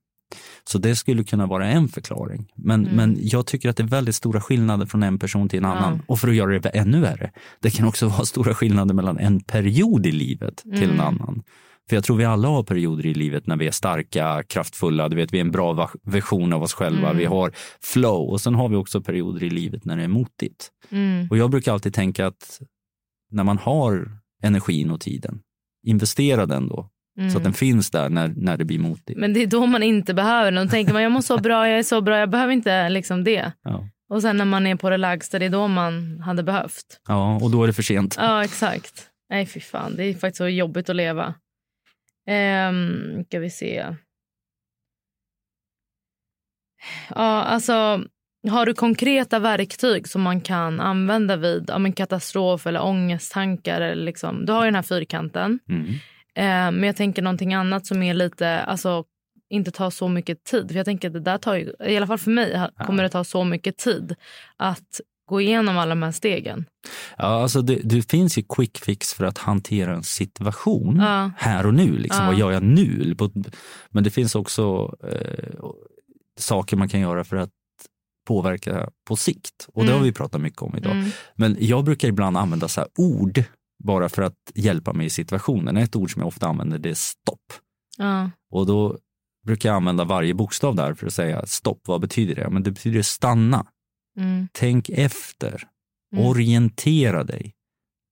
Så 0.64 0.78
det 0.78 0.96
skulle 0.96 1.24
kunna 1.24 1.46
vara 1.46 1.66
en 1.68 1.88
förklaring. 1.88 2.46
Men, 2.56 2.84
Mm. 2.84 2.96
men 2.96 3.18
jag 3.20 3.46
tycker 3.46 3.68
att 3.68 3.76
det 3.76 3.82
är 3.82 3.86
väldigt 3.88 4.14
stora 4.14 4.40
skillnader 4.40 4.86
från 4.86 5.02
en 5.02 5.18
person 5.18 5.48
till 5.48 5.58
en 5.58 5.64
annan. 5.64 5.92
Ja. 5.96 6.04
Och 6.06 6.18
för 6.20 6.28
att 6.28 6.34
göra 6.34 6.58
det 6.58 6.68
ännu 6.68 7.00
värre, 7.00 7.30
det 7.60 7.70
kan 7.70 7.86
också 7.88 8.08
vara 8.08 8.24
stora 8.24 8.54
skillnader 8.54 8.94
mellan 8.94 9.18
en 9.18 9.40
period 9.40 10.06
i 10.06 10.12
livet 10.12 10.56
till 10.56 10.82
en 10.82 10.90
Mm. 10.90 11.00
annan. 11.00 11.42
För 11.88 11.96
jag 11.96 12.04
tror 12.04 12.16
vi 12.16 12.24
alla 12.24 12.48
har 12.48 12.62
perioder 12.62 13.06
i 13.06 13.14
livet 13.14 13.46
när 13.46 13.56
vi 13.56 13.66
är 13.66 13.70
starka, 13.70 14.42
kraftfulla, 14.48 15.08
du 15.08 15.16
vet, 15.16 15.32
vi 15.32 15.36
är 15.38 15.40
en 15.40 15.50
bra 15.50 15.90
version 16.02 16.52
av 16.52 16.62
oss 16.62 16.72
själva, 16.74 17.06
Mm. 17.06 17.16
vi 17.18 17.24
har 17.24 17.52
flow 17.82 18.28
och 18.30 18.40
sen 18.40 18.54
har 18.54 18.68
vi 18.68 18.76
också 18.76 19.00
perioder 19.00 19.44
i 19.44 19.50
livet 19.50 19.84
när 19.84 19.96
det 19.96 20.02
är 20.04 20.08
motigt. 20.08 20.68
Mm. 20.90 21.28
Och 21.30 21.38
jag 21.38 21.50
brukar 21.50 21.72
alltid 21.72 21.94
tänka 21.94 22.26
att 22.26 22.60
när 23.30 23.44
man 23.44 23.58
har 23.58 24.10
energin 24.42 24.90
och 24.90 25.00
tiden, 25.00 25.40
investera 25.86 26.46
den 26.46 26.68
då 26.68 26.90
Mm. 27.18 27.30
så 27.30 27.38
att 27.38 27.44
den 27.44 27.52
finns 27.52 27.90
där 27.90 28.08
när, 28.08 28.28
när 28.36 28.56
det 28.56 28.64
blir 28.64 28.78
motigt. 28.78 29.18
Men 29.18 29.32
det 29.32 29.42
är 29.42 29.46
då 29.46 29.66
man 29.66 29.82
inte 29.82 30.14
behöver 30.14 30.52
den. 30.52 30.66
Då 30.66 30.70
tänker 30.70 30.92
man 30.92 31.02
jag 31.02 31.12
mår 31.12 31.20
så 31.20 31.38
bra, 31.38 31.68
jag 31.68 31.78
är 31.78 31.82
så 31.82 32.00
bra, 32.00 32.18
jag 32.18 32.30
behöver 32.30 32.52
inte 32.52 32.88
liksom 32.88 33.24
det. 33.24 33.52
Ja. 33.62 33.88
Och 34.10 34.22
sen 34.22 34.36
när 34.36 34.44
man 34.44 34.66
är 34.66 34.76
på 34.76 34.90
det 34.90 34.96
lägsta, 34.96 35.38
det 35.38 35.44
är 35.44 35.50
då 35.50 35.68
man 35.68 36.20
hade 36.20 36.42
behövt. 36.42 37.00
Ja, 37.08 37.36
och 37.42 37.50
då 37.50 37.62
är 37.62 37.66
det 37.66 37.72
för 37.72 37.82
sent. 37.82 38.14
Ja, 38.18 38.44
exakt. 38.44 39.06
Nej, 39.30 39.46
fy 39.46 39.60
fan. 39.60 39.96
Det 39.96 40.04
är 40.04 40.12
faktiskt 40.14 40.36
så 40.36 40.48
jobbigt 40.48 40.88
att 40.90 40.96
leva. 40.96 41.34
Um, 42.28 43.24
ska 43.24 43.38
vi 43.38 43.50
se. 43.50 43.94
Ja, 47.08 47.42
alltså 47.42 48.04
har 48.48 48.66
du 48.66 48.74
konkreta 48.74 49.38
verktyg 49.38 50.08
som 50.08 50.22
man 50.22 50.40
kan 50.40 50.80
använda 50.80 51.36
vid 51.36 51.64
ja, 51.68 51.78
men 51.78 51.92
katastrof 51.92 52.66
eller 52.66 52.82
ångesttankar? 52.82 53.80
Eller 53.80 54.04
liksom, 54.04 54.46
du 54.46 54.52
har 54.52 54.64
ju 54.64 54.66
den 54.66 54.74
här 54.74 54.82
fyrkanten. 54.82 55.58
Mm. 55.68 55.86
Eh, 56.34 56.78
men 56.78 56.82
jag 56.82 56.96
tänker 56.96 57.22
någonting 57.22 57.54
annat 57.54 57.86
som 57.86 58.02
är 58.02 58.14
lite, 58.14 58.60
alltså 58.60 59.04
inte 59.50 59.70
tar 59.70 59.90
så 59.90 60.08
mycket 60.08 60.44
tid. 60.44 60.68
För 60.68 60.76
jag 60.76 60.84
tänker 60.84 61.08
att 61.08 61.14
det 61.14 61.20
där 61.20 61.38
tar 61.38 61.54
ju, 61.54 61.72
i 61.80 61.96
alla 61.96 62.06
fall 62.06 62.18
för 62.18 62.30
mig, 62.30 62.68
kommer 62.86 63.02
det 63.02 63.08
ta 63.08 63.24
så 63.24 63.44
mycket 63.44 63.76
tid 63.76 64.14
att 64.56 65.00
gå 65.28 65.40
igenom 65.40 65.78
alla 65.78 65.88
de 65.88 66.02
här 66.02 66.12
stegen. 66.12 66.64
Ja, 67.16 67.24
alltså 67.42 67.62
det, 67.62 67.80
det 67.84 68.10
finns 68.10 68.38
ju 68.38 68.42
quick 68.48 68.78
fix 68.78 69.14
för 69.14 69.24
att 69.24 69.38
hantera 69.38 69.94
en 69.94 70.02
situation 70.02 70.96
Ja. 71.00 71.30
här 71.36 71.66
och 71.66 71.74
nu. 71.74 71.98
Liksom. 71.98 72.24
Ja. 72.24 72.30
Vad 72.30 72.38
gör 72.38 72.50
jag 72.52 72.62
nu? 72.62 73.16
Men 73.90 74.04
det 74.04 74.10
finns 74.10 74.34
också 74.34 74.94
eh, 75.04 75.54
saker 76.38 76.76
man 76.76 76.88
kan 76.88 77.00
göra 77.00 77.24
för 77.24 77.36
att 77.36 77.50
påverka 78.28 78.90
på 79.08 79.16
sikt. 79.16 79.68
Och 79.74 79.82
det 79.84 79.88
Mm. 79.90 79.98
har 79.98 80.04
vi 80.04 80.12
pratat 80.12 80.40
mycket 80.40 80.62
om 80.62 80.76
idag. 80.76 80.92
Mm. 80.92 81.10
Men 81.34 81.56
jag 81.60 81.84
brukar 81.84 82.08
ibland 82.08 82.36
använda 82.36 82.68
så 82.68 82.80
här 82.80 82.88
ord 82.98 83.42
bara 83.84 84.08
för 84.08 84.22
att 84.22 84.34
hjälpa 84.54 84.92
mig 84.92 85.06
i 85.06 85.10
situationen. 85.10 85.76
Ett 85.76 85.96
ord 85.96 86.12
som 86.12 86.20
jag 86.20 86.26
ofta 86.28 86.46
använder 86.48 86.78
det 86.78 86.90
är 86.90 86.94
stopp. 86.94 87.52
Ja. 87.96 88.30
Och 88.50 88.66
då 88.66 88.98
brukar 89.46 89.68
jag 89.68 89.76
använda 89.76 90.04
varje 90.04 90.34
bokstav 90.34 90.74
där 90.74 90.94
för 90.94 91.06
att 91.06 91.12
säga 91.12 91.46
stopp. 91.46 91.80
Vad 91.86 92.00
betyder 92.00 92.34
det? 92.34 92.50
Men 92.50 92.62
det 92.62 92.70
betyder 92.70 93.02
stanna. 93.02 93.66
Mm. 94.18 94.48
Tänk 94.52 94.88
efter. 94.88 95.62
Mm. 96.12 96.26
Orientera 96.26 97.24
dig. 97.24 97.54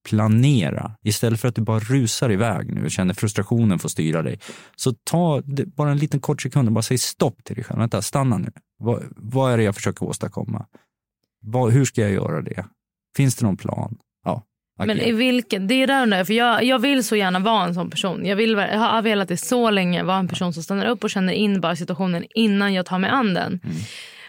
Planera. 0.09 0.93
Istället 1.05 1.41
för 1.41 1.49
att 1.49 1.55
du 1.55 1.63
bara 1.63 1.79
rusar 1.79 2.33
iväg 2.33 2.75
nu 2.75 2.85
och 2.85 2.91
känner 2.91 3.15
frustrationen 3.15 3.79
får 3.79 3.89
styra 3.89 4.23
dig. 4.23 4.39
Så 4.77 4.93
ta 4.93 5.43
bara 5.67 5.91
en 5.91 5.99
liten 5.99 6.21
kort 6.21 6.43
sekund 6.43 6.69
och 6.69 6.73
bara 6.73 6.83
säg 6.83 6.99
stopp 6.99 7.45
till 7.45 7.55
dig 7.55 7.65
själv. 7.65 7.79
Vänta, 7.81 8.03
stanna 8.03 8.39
nu. 8.39 8.51
Vad, 8.79 9.03
vad 9.17 9.53
är 9.53 9.57
det 9.57 9.63
jag 9.63 9.75
försöker 9.75 10.07
åstadkomma? 10.07 10.67
Vad, 11.41 11.73
hur 11.73 11.85
ska 11.85 12.01
jag 12.01 12.11
göra 12.11 12.43
det? 12.43 12.67
Finns 13.17 13.37
det 13.37 13.47
någon 13.47 13.57
plan? 13.57 13.97
Ja, 14.25 14.43
Men 14.79 14.91
agera. 14.91 15.07
i 15.07 15.13
vilken, 15.13 15.67
det 15.67 15.75
är 15.75 15.87
där 15.87 16.03
undrar 16.03 16.25
för 16.25 16.35
jag, 16.35 16.65
jag 16.65 16.79
vill 16.79 17.05
så 17.05 17.17
gärna 17.17 17.39
vara 17.39 17.65
en 17.65 17.75
sån 17.75 17.91
person. 17.91 18.27
Jag, 18.27 18.37
vill, 18.37 18.51
jag 18.51 18.79
har 18.79 19.03
velat 19.03 19.29
det 19.29 19.37
så 19.37 19.71
länge, 19.71 20.03
vara 20.03 20.19
en 20.19 20.29
person 20.29 20.53
som 20.53 20.63
stannar 20.63 20.87
upp 20.87 21.05
och 21.05 21.11
känner 21.11 21.33
in 21.33 21.61
bara 21.61 21.77
situationen 21.77 22.25
innan 22.35 22.75
jag 22.75 22.87
tar 22.87 22.99
mig 22.99 23.11
an 23.11 23.35
den. 23.35 23.61
Mm. 23.65 23.77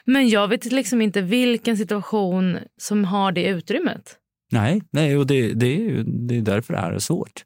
Men 0.07 0.29
jag 0.29 0.47
vet 0.47 0.65
liksom 0.65 1.01
inte 1.01 1.21
vilken 1.21 1.77
situation 1.77 2.57
som 2.77 3.05
har 3.05 3.31
det 3.31 3.47
utrymmet. 3.47 4.17
Nej, 4.51 4.81
nej 4.91 5.17
och 5.17 5.27
det, 5.27 5.53
det, 5.53 5.67
är 5.67 5.79
ju, 5.79 6.03
det 6.03 6.37
är 6.37 6.41
därför 6.41 6.73
det 6.73 6.79
här 6.79 6.91
är 6.91 6.99
svårt. 6.99 7.45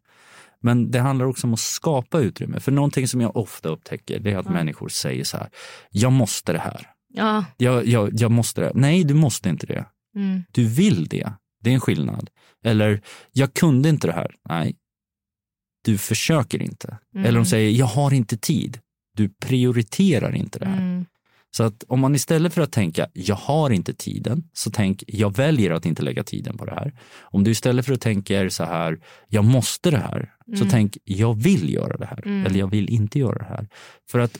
Men 0.59 0.91
det 0.91 0.99
handlar 0.99 1.25
också 1.25 1.47
om 1.47 1.53
att 1.53 1.59
skapa 1.59 2.19
utrymme. 2.19 2.59
För 2.59 2.71
någonting 2.71 3.07
som 3.07 3.21
jag 3.21 3.37
ofta 3.37 3.69
upptäcker 3.69 4.19
det 4.19 4.31
är 4.31 4.37
att 4.37 4.49
människor 4.49 4.89
säger 4.89 5.23
så 5.23 5.37
här, 5.37 5.49
jag 5.89 6.11
måste 6.11 6.53
det 6.53 6.59
här. 6.59 6.87
Ja. 7.13 7.45
Jag, 7.57 7.87
jag, 7.87 8.09
jag 8.13 8.31
måste 8.31 8.61
det. 8.61 8.71
Nej, 8.75 9.03
du 9.03 9.13
måste 9.13 9.49
inte 9.49 9.65
det. 9.65 9.85
Mm. 10.15 10.43
Du 10.51 10.65
vill 10.65 11.07
det. 11.07 11.31
Det 11.63 11.69
är 11.69 11.73
en 11.73 11.79
skillnad. 11.79 12.29
Eller, 12.63 13.01
jag 13.31 13.53
kunde 13.53 13.89
inte 13.89 14.07
det 14.07 14.13
här. 14.13 14.35
Nej, 14.49 14.75
du 15.85 15.97
försöker 15.97 16.61
inte. 16.61 16.97
Mm. 17.15 17.25
Eller 17.25 17.39
de 17.39 17.45
säger, 17.45 17.71
jag 17.71 17.85
har 17.85 18.13
inte 18.13 18.37
tid. 18.37 18.79
Du 19.17 19.29
prioriterar 19.29 20.35
inte 20.35 20.59
det 20.59 20.65
här. 20.65 20.77
Mm. 20.77 21.05
Så 21.51 21.63
att 21.63 21.83
om 21.87 21.99
man 21.99 22.15
istället 22.15 22.53
för 22.53 22.61
att 22.61 22.71
tänka, 22.71 23.07
jag 23.13 23.35
har 23.35 23.69
inte 23.69 23.93
tiden, 23.93 24.43
så 24.53 24.71
tänk, 24.71 25.03
jag 25.07 25.35
väljer 25.35 25.71
att 25.71 25.85
inte 25.85 26.03
lägga 26.03 26.23
tiden 26.23 26.57
på 26.57 26.65
det 26.65 26.71
här. 26.71 26.93
Om 27.21 27.43
du 27.43 27.51
istället 27.51 27.85
för 27.85 27.93
att 27.93 28.01
tänka 28.01 28.49
så 28.49 28.63
här, 28.63 28.99
jag 29.27 29.45
måste 29.45 29.91
det 29.91 29.97
här, 29.97 30.33
så 30.45 30.63
Mm. 30.63 30.69
tänk, 30.69 30.97
jag 31.03 31.41
vill 31.41 31.73
göra 31.73 31.97
det 31.97 32.05
här. 32.05 32.27
Mm. 32.27 32.45
Eller 32.45 32.59
jag 32.59 32.67
vill 32.67 32.89
inte 32.89 33.19
göra 33.19 33.37
det 33.37 33.45
här. 33.45 33.67
För 34.11 34.19
att 34.19 34.39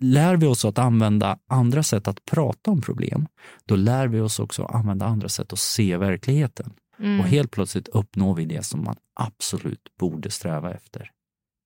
lär 0.00 0.36
vi 0.36 0.46
oss 0.46 0.64
att 0.64 0.78
använda 0.78 1.38
andra 1.48 1.82
sätt 1.82 2.08
att 2.08 2.24
prata 2.24 2.70
om 2.70 2.80
problem, 2.80 3.26
då 3.64 3.76
lär 3.76 4.08
vi 4.08 4.20
oss 4.20 4.38
också 4.38 4.62
att 4.62 4.74
använda 4.74 5.06
andra 5.06 5.28
sätt 5.28 5.52
att 5.52 5.58
se 5.58 5.96
verkligheten. 5.96 6.72
Mm. 6.98 7.20
Och 7.20 7.26
helt 7.26 7.50
plötsligt 7.50 7.88
uppnår 7.88 8.34
vi 8.34 8.44
det 8.44 8.66
som 8.66 8.84
man 8.84 8.96
absolut 9.14 9.88
borde 9.98 10.30
sträva 10.30 10.74
efter. 10.74 11.10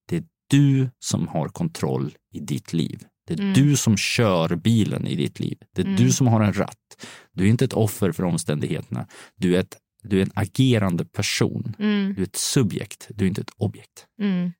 Det 0.08 0.16
är 0.16 0.24
du 0.50 0.90
som 0.98 1.28
har 1.28 1.48
kontroll 1.48 2.14
i 2.32 2.40
ditt 2.40 2.72
liv. 2.72 3.04
Det 3.26 3.34
är 3.34 3.40
Mm. 3.40 3.52
du 3.52 3.76
som 3.76 3.96
kör 3.96 4.56
bilen 4.56 5.06
i 5.06 5.14
ditt 5.14 5.40
liv. 5.40 5.58
Det 5.74 5.82
är 5.82 5.86
Mm. 5.86 5.96
du 5.96 6.10
som 6.12 6.26
har 6.26 6.40
en 6.42 6.52
ratt. 6.52 7.06
Du 7.32 7.44
är 7.44 7.48
inte 7.48 7.64
ett 7.64 7.72
offer 7.72 8.12
för 8.12 8.24
omständigheterna. 8.24 9.06
Du 9.36 9.56
är, 9.56 9.60
ett, 9.60 9.76
du 10.02 10.18
är 10.18 10.22
en 10.22 10.32
agerande 10.34 11.04
person. 11.04 11.74
Mm. 11.78 12.14
Du 12.14 12.22
är 12.22 12.26
ett 12.26 12.36
subjekt. 12.36 13.08
Du 13.14 13.24
är 13.24 13.28
inte 13.28 13.40
ett 13.40 13.52
objekt. 13.56 14.06
Mm. 14.20 14.52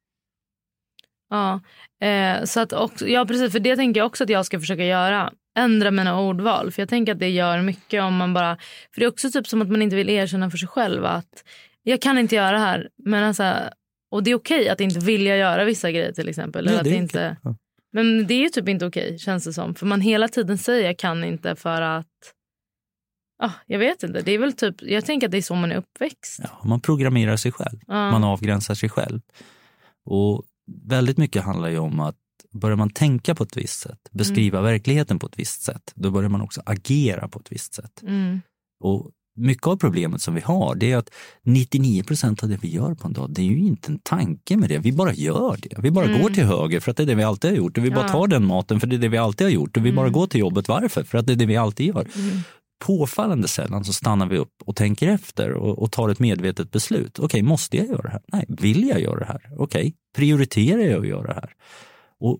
Ja, 1.31 1.61
eh, 2.07 2.45
så 2.45 2.61
att 2.61 2.73
också, 2.73 3.09
ja, 3.09 3.25
precis. 3.27 3.53
För 3.53 3.61
det 3.61 3.77
tänker 3.77 4.01
jag 4.01 4.07
också 4.07 4.25
att 4.25 4.31
jag 4.31 4.47
ska 4.47 4.61
försöka 4.61 4.85
göra. 4.85 5.33
Ändra 5.59 5.91
mina 5.91 6.21
ordval. 6.21 6.71
För 6.73 6.83
jag 6.83 6.89
tänker 6.89 7.13
att 7.13 7.19
det 7.19 7.29
gör 7.29 7.63
mycket 7.63 8.03
om 8.03 8.17
man 8.17 8.35
bara... 8.35 8.57
För 8.95 9.01
det 9.01 9.05
är 9.05 9.09
också 9.09 9.31
typ 9.31 9.47
som 9.47 9.63
att 9.63 9.69
man 9.69 9.83
inte 9.83 9.97
vill 9.97 10.09
erkänna 10.11 10.51
för 10.51 10.59
sig 10.59 10.69
själv 10.69 11.05
att 11.05 11.45
jag 11.83 12.03
kan 12.03 12.19
inte 12.19 12.35
göra 12.35 12.53
det 12.53 12.59
här. 12.59 12.89
Men 13.05 13.25
alltså, 13.25 13.55
och 14.11 14.23
det 14.23 14.31
är 14.31 14.35
okej 14.35 14.69
att 14.69 14.81
inte 14.81 15.01
vilja 15.01 15.37
göra 15.37 15.65
vissa 15.65 15.91
grejer 15.91 16.13
till 16.13 16.29
exempel. 16.29 16.67
Eller 16.67 16.77
Ja, 16.77 16.81
att 16.81 16.87
inte. 16.87 17.37
Ja. 17.43 17.57
Men 17.93 18.27
det 18.27 18.35
är 18.35 18.41
ju 18.41 18.49
typ 18.49 18.69
inte 18.69 18.87
okej 18.87 19.19
känns 19.19 19.45
det 19.45 19.53
som. 19.53 19.75
För 19.75 19.87
man 19.87 20.01
hela 20.01 20.29
tiden 20.29 20.59
säger 20.59 20.87
jag 20.87 20.99
kan 20.99 21.25
inte 21.25 21.57
för 21.57 21.83
att... 21.83 22.07
Ah, 23.43 23.53
jag 23.67 23.79
vet 23.79 24.03
inte. 24.03 24.21
Det 24.21 24.33
är 24.33 24.39
väl 24.39 24.53
typ, 24.53 24.83
jag 24.83 25.05
tänker 25.05 25.27
att 25.27 25.31
det 25.31 25.39
är 25.39 25.43
så 25.43 25.55
man 25.55 25.73
är 25.73 25.77
uppväxt. 25.77 26.41
Ja, 26.43 26.61
man 26.65 26.81
programmerar 26.81 27.37
sig 27.37 27.53
själv. 27.53 27.79
Ja. 27.87 28.11
Man 28.11 28.25
avgränsar 28.25 28.75
sig 28.75 28.89
själv. 28.89 29.21
Och 30.05 30.45
väldigt 30.85 31.19
mycket 31.19 31.43
handlar 31.43 31.69
ju 31.69 31.79
om 31.79 32.01
att 32.01 32.17
börjar 32.53 32.77
man 32.77 32.91
tänka 32.91 33.35
på 33.35 33.45
ett 33.45 33.57
visst 33.57 33.81
sätt, 33.81 34.09
beskriva 34.11 34.61
verkligheten 34.61 35.19
på 35.19 35.27
ett 35.27 35.39
visst 35.39 35.63
sätt, 35.63 35.93
då 35.95 36.11
börjar 36.11 36.29
man 36.29 36.41
också 36.41 36.63
agera 36.67 37.29
på 37.29 37.39
ett 37.39 37.53
visst 37.53 37.75
sätt. 37.75 38.03
Mm. 38.03 38.41
Och 38.81 39.11
mycket 39.37 39.67
av 39.67 39.77
problemet 39.77 40.23
som 40.23 40.35
vi 40.35 40.41
har 40.41 40.75
det 40.75 40.93
är 40.93 40.97
att 40.97 41.11
99 41.45 42.03
procent 42.03 42.43
av 42.43 42.49
det 42.49 42.57
vi 42.63 42.69
gör 42.71 42.95
på 42.95 43.07
en 43.07 43.13
dag, 43.13 43.31
det 43.35 43.41
är 43.43 43.47
ju 43.47 43.59
inte 43.59 43.93
en 43.93 43.99
tanke 43.99 44.57
med 44.57 44.69
det. 44.69 44.79
Vi 44.79 44.93
bara 44.93 45.13
gör 45.13 45.57
det. 45.63 45.77
Vi 45.83 45.91
bara 45.91 46.07
går 46.19 46.29
till 46.31 46.45
höger 46.45 46.81
för 46.81 46.91
att 46.91 46.97
det 46.97 47.03
är 47.03 47.07
det 47.07 47.15
vi 47.15 47.23
alltid 47.23 47.51
har 47.51 47.57
gjort. 47.59 47.79
Och 47.79 47.85
vi 47.85 47.91
bara 47.91 48.07
Ja. 48.07 48.09
tar 48.13 48.27
den 48.27 48.45
maten 48.47 48.81
för 48.81 48.87
det 48.87 48.97
är 48.97 48.99
det 48.99 49.09
vi 49.09 49.19
alltid 49.19 49.47
har 49.47 49.53
gjort. 49.53 49.77
Och 49.77 49.87
vi 49.87 49.93
bara 49.93 50.07
Mm. 50.07 50.13
går 50.13 50.27
till 50.27 50.41
jobbet. 50.41 50.69
Varför? 50.69 51.03
För 51.05 51.19
att 51.19 51.27
det 51.27 51.33
är 51.33 51.37
det 51.37 51.47
vi 51.47 51.57
alltid 51.57 51.87
gör. 51.87 52.07
Mm. 52.17 52.39
Påfallande 52.85 53.49
sällan 53.49 53.85
så 53.85 53.93
stannar 53.93 54.27
vi 54.27 54.39
upp 54.39 54.55
och 54.65 54.77
tänker 54.77 55.09
efter 55.09 55.51
och, 55.53 55.79
och 55.83 55.93
tar 55.93 56.09
ett 56.09 56.19
medvetet 56.19 56.71
beslut. 56.71 57.19
Okej, 57.19 57.43
måste 57.43 57.77
jag 57.77 57.87
göra 57.87 58.03
det 58.03 58.09
här? 58.11 58.23
Nej, 58.33 58.45
vill 58.49 58.89
jag 58.89 59.01
göra 59.01 59.19
det 59.19 59.25
här? 59.25 59.41
Okej, 59.59 59.95
prioriterar 60.17 60.83
jag 60.83 61.01
att 61.01 61.09
göra 61.09 61.27
det 61.27 61.35
här? 61.35 61.51
Och 62.21 62.39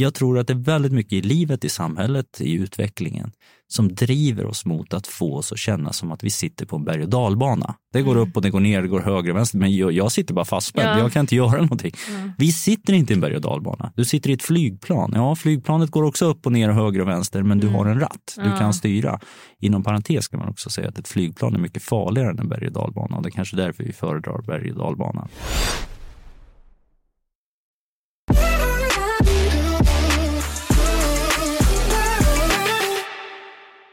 jag 0.00 0.14
tror 0.14 0.38
att 0.38 0.46
det 0.46 0.52
är 0.52 0.64
väldigt 0.64 0.92
mycket 0.92 1.12
i 1.12 1.20
livet, 1.22 1.64
i 1.64 1.68
samhället, 1.68 2.40
i 2.40 2.52
utvecklingen 2.54 3.32
som 3.70 3.94
driver 3.94 4.46
oss 4.46 4.64
mot 4.64 4.94
att 4.94 5.06
få 5.06 5.36
oss 5.36 5.52
att 5.52 5.58
känna 5.58 5.92
som 5.92 6.12
att 6.12 6.24
vi 6.24 6.30
sitter 6.30 6.66
på 6.66 6.76
en 6.76 6.84
berg 6.84 7.02
och 7.02 7.08
dalbana. 7.08 7.74
Det 7.92 8.02
går 8.02 8.16
upp 8.16 8.36
och 8.36 8.42
det 8.42 8.50
går 8.50 8.60
ner, 8.60 8.82
det 8.82 8.88
går 8.88 9.00
höger 9.00 9.30
och 9.30 9.36
vänster, 9.36 9.58
men 9.58 9.76
jag, 9.76 9.92
jag 9.92 10.12
sitter 10.12 10.34
bara 10.34 10.44
fastspänd. 10.44 10.88
Ja. 10.88 10.98
Jag 10.98 11.12
kan 11.12 11.20
inte 11.20 11.36
göra 11.36 11.60
någonting. 11.62 11.92
Ja. 12.08 12.30
Vi 12.38 12.52
sitter 12.52 12.92
inte 12.92 13.12
i 13.12 13.14
en 13.14 13.20
berg 13.20 13.34
och 13.36 13.40
dalbana. 13.42 13.92
Du 13.96 14.04
sitter 14.04 14.30
i 14.30 14.32
ett 14.32 14.42
flygplan. 14.42 15.12
Ja, 15.14 15.36
flygplanet 15.36 15.90
går 15.90 16.02
också 16.02 16.24
upp 16.26 16.46
och 16.46 16.52
ner, 16.52 16.68
höger 16.70 17.00
och 17.00 17.08
vänster, 17.08 17.42
men 17.42 17.58
du 17.58 17.68
har 17.68 17.86
en 17.86 18.00
ratt. 18.00 18.32
Du 18.36 18.40
Mm. 18.42 18.52
Ja. 18.52 18.58
kan 18.58 18.74
styra. 18.74 19.20
Inom 19.60 19.82
parentes 19.84 20.28
kan 20.28 20.40
man 20.40 20.48
också 20.48 20.70
säga 20.70 20.88
att 20.88 20.98
ett 20.98 21.08
flygplan 21.08 21.54
är 21.54 21.58
mycket 21.58 21.82
farligare 21.82 22.30
än 22.30 22.38
en 22.38 22.48
berg 22.48 22.66
och 22.66 22.72
dalbana 22.72 23.16
och 23.16 23.22
det 23.22 23.28
är 23.28 23.30
kanske 23.30 23.56
därför 23.56 23.84
vi 23.84 23.92
föredrar 23.92 24.42
berg 24.46 24.70
och 24.72 24.78
dalbanan. 24.78 25.28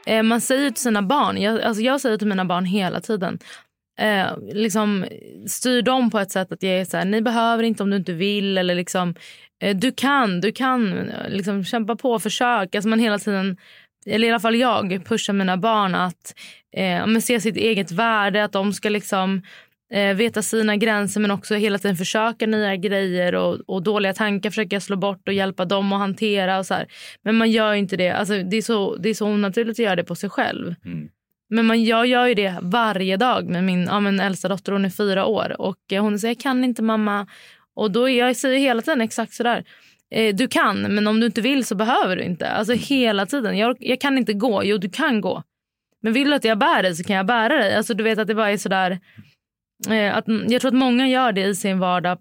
Eh, 0.05 0.23
man 0.23 0.41
säger 0.41 0.71
till 0.71 0.81
sina 0.81 1.01
barn, 1.01 1.41
jag, 1.41 1.61
alltså 1.61 1.83
jag 1.83 2.01
säger 2.01 2.17
till 2.17 2.27
mina 2.27 2.45
barn 2.45 2.65
hela 2.65 3.01
tiden, 3.01 3.39
eh, 3.99 4.27
liksom 4.53 5.05
styr 5.47 5.81
dem 5.81 6.11
på 6.11 6.19
ett 6.19 6.31
sätt 6.31 6.51
att 6.51 6.63
jag 6.63 6.73
är 6.73 6.85
så 6.85 6.97
här, 6.97 7.05
ni 7.05 7.21
behöver 7.21 7.63
inte 7.63 7.83
om 7.83 7.89
du 7.89 7.97
inte 7.97 8.13
vill 8.13 8.57
eller 8.57 8.75
liksom, 8.75 9.15
eh, 9.61 9.75
du 9.75 9.91
kan, 9.91 10.41
du 10.41 10.51
kan, 10.51 11.11
liksom 11.27 11.63
kämpa 11.63 11.95
på, 11.95 12.19
försök. 12.19 12.75
Alltså 12.75 12.89
man 12.89 12.99
hela 12.99 13.19
tiden, 13.19 13.57
eller 14.05 14.27
i 14.27 14.31
alla 14.31 14.39
fall 14.39 14.55
jag, 14.55 15.05
pushar 15.05 15.33
mina 15.33 15.57
barn 15.57 15.95
att 15.95 16.35
eh, 16.77 17.19
se 17.19 17.39
sitt 17.39 17.57
eget 17.57 17.91
värde, 17.91 18.43
att 18.43 18.51
de 18.51 18.73
ska 18.73 18.89
liksom 18.89 19.41
eh, 19.93 20.15
veta 20.15 20.41
sina 20.41 20.75
gränser 20.75 21.21
men 21.21 21.31
också 21.31 21.55
hela 21.55 21.77
tiden 21.77 21.95
försöka 21.95 22.47
nya 22.47 22.75
grejer 22.75 23.35
och, 23.35 23.59
och 23.67 23.83
dåliga 23.83 24.13
tankar 24.13 24.49
försöka 24.49 24.79
slå 24.79 24.95
bort 24.95 25.27
och 25.27 25.33
hjälpa 25.33 25.65
dem 25.65 25.93
att 25.93 25.99
hantera. 25.99 26.59
och 26.59 26.65
så 26.65 26.73
här. 26.73 26.87
Men 27.21 27.35
man 27.35 27.51
gör 27.51 27.73
inte 27.73 27.97
det. 27.97 28.09
Alltså, 28.09 28.43
det, 28.43 28.57
är 28.57 28.61
så, 28.61 28.95
det 28.95 29.09
är 29.09 29.13
så 29.13 29.27
onaturligt 29.27 29.79
att 29.79 29.83
göra 29.85 29.95
det 29.95 30.03
på 30.03 30.15
sig 30.15 30.29
själv. 30.29 30.75
Mm. 30.85 31.09
Men 31.49 31.65
man, 31.65 31.83
jag 31.83 32.07
gör 32.07 32.25
ju 32.27 32.33
det 32.33 32.55
varje 32.61 33.17
dag 33.17 33.49
med 33.49 33.63
min 33.63 33.83
ja, 33.83 33.99
men 33.99 34.19
äldsta 34.19 34.47
dotter. 34.47 34.71
Hon 34.71 34.85
är 34.85 34.89
fyra 34.89 35.25
år. 35.25 35.61
Och 35.61 35.77
eh, 35.91 36.03
Hon 36.03 36.19
säger 36.19 36.35
jag 36.35 36.41
kan 36.41 36.63
inte 36.63 36.83
mamma. 36.83 37.27
Och 37.75 37.91
då 37.91 38.09
jag 38.09 38.35
säger 38.35 38.59
hela 38.59 38.81
tiden 38.81 39.01
exakt 39.01 39.33
sådär. 39.33 39.63
eh, 40.11 40.35
du 40.35 40.47
kan, 40.47 40.81
men 40.81 41.07
om 41.07 41.19
du 41.19 41.25
inte 41.25 41.41
vill 41.41 41.65
så 41.65 41.75
behöver 41.75 42.15
du 42.15 42.23
inte. 42.23 42.49
Alltså 42.49 42.73
hela 42.73 43.25
tiden. 43.25 43.57
Jag, 43.57 43.77
jag 43.79 44.01
kan 44.01 44.17
inte 44.17 44.33
gå. 44.33 44.63
Jo, 44.63 44.77
du 44.77 44.89
kan 44.89 45.21
gå. 45.21 45.43
Men 46.01 46.13
vill 46.13 46.29
du 46.29 46.35
att 46.35 46.43
jag 46.43 46.57
bär 46.57 46.83
dig 46.83 46.95
så 46.95 47.03
kan 47.03 47.15
jag 47.15 47.25
bära 47.25 47.57
dig. 47.57 47.75
Alltså 47.75 47.93
du 47.93 48.03
vet 48.03 48.19
att 48.19 48.27
det 48.27 48.35
bara 48.35 48.51
är 48.51 48.57
sådär. 48.57 48.91
Eh, 48.91 48.97
att, 50.13 50.25
jag 50.51 50.61
tror 50.61 50.67
att 50.71 50.77
många 50.77 51.07
gör 51.07 51.31
det 51.31 51.43
i 51.43 51.55
sin 51.55 51.79
vardag 51.79 52.17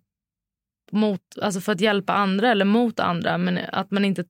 mot, 0.93 1.21
alltså 1.43 1.61
för 1.61 1.73
att 1.73 1.81
hjälpa 1.81 2.13
andra 2.13 2.51
eller 2.51 2.65
mot 2.65 3.01
andra. 3.01 3.39
Men 3.39 3.59
att 3.73 3.91
man 3.91 4.05
inte 4.05 4.25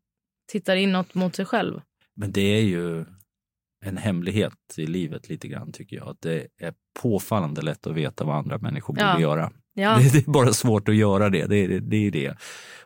tittar 0.53 0.77
inåt 0.77 1.15
mot 1.15 1.37
sig 1.37 1.45
själv. 1.45 1.81
Men 2.17 2.33
det 2.33 2.41
är 2.59 2.63
ju 2.63 3.05
en 3.85 3.97
hemlighet 3.97 4.53
i 4.77 4.87
livet 4.87 5.29
lite 5.29 5.49
grann 5.49 5.73
tycker 5.73 5.97
jag. 5.97 6.09
Att 6.09 6.21
det 6.21 6.47
är 6.61 6.75
påfallande 7.03 7.63
lätt 7.63 7.87
att 7.87 7.95
veta 7.95 8.25
vad 8.25 8.37
andra 8.37 8.59
människor 8.59 8.97
Ja. 8.99 9.13
borde 9.13 9.23
göra. 9.23 9.53
Ja. 9.75 9.99
Det, 9.99 10.13
det 10.13 10.27
är 10.29 10.31
bara 10.31 10.53
svårt 10.53 10.89
att 10.89 10.95
göra 10.97 11.31
det. 11.31 11.47
Det 11.47 11.57
är 11.57 11.81
det. 11.81 11.97
Är 12.07 12.11
det. 12.11 12.37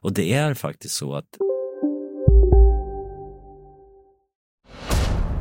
Och 0.01 0.13
det 0.13 0.33
är 0.33 0.55
faktiskt 0.55 0.95
så 0.95 1.15
att 1.15 1.37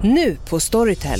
Nu 0.03 0.37
på 0.49 0.59
Storytel. 0.59 1.19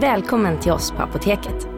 Välkommen 0.00 0.60
till 0.60 0.72
oss 0.72 0.90
på 0.90 1.02
Apoteket. 1.02 1.68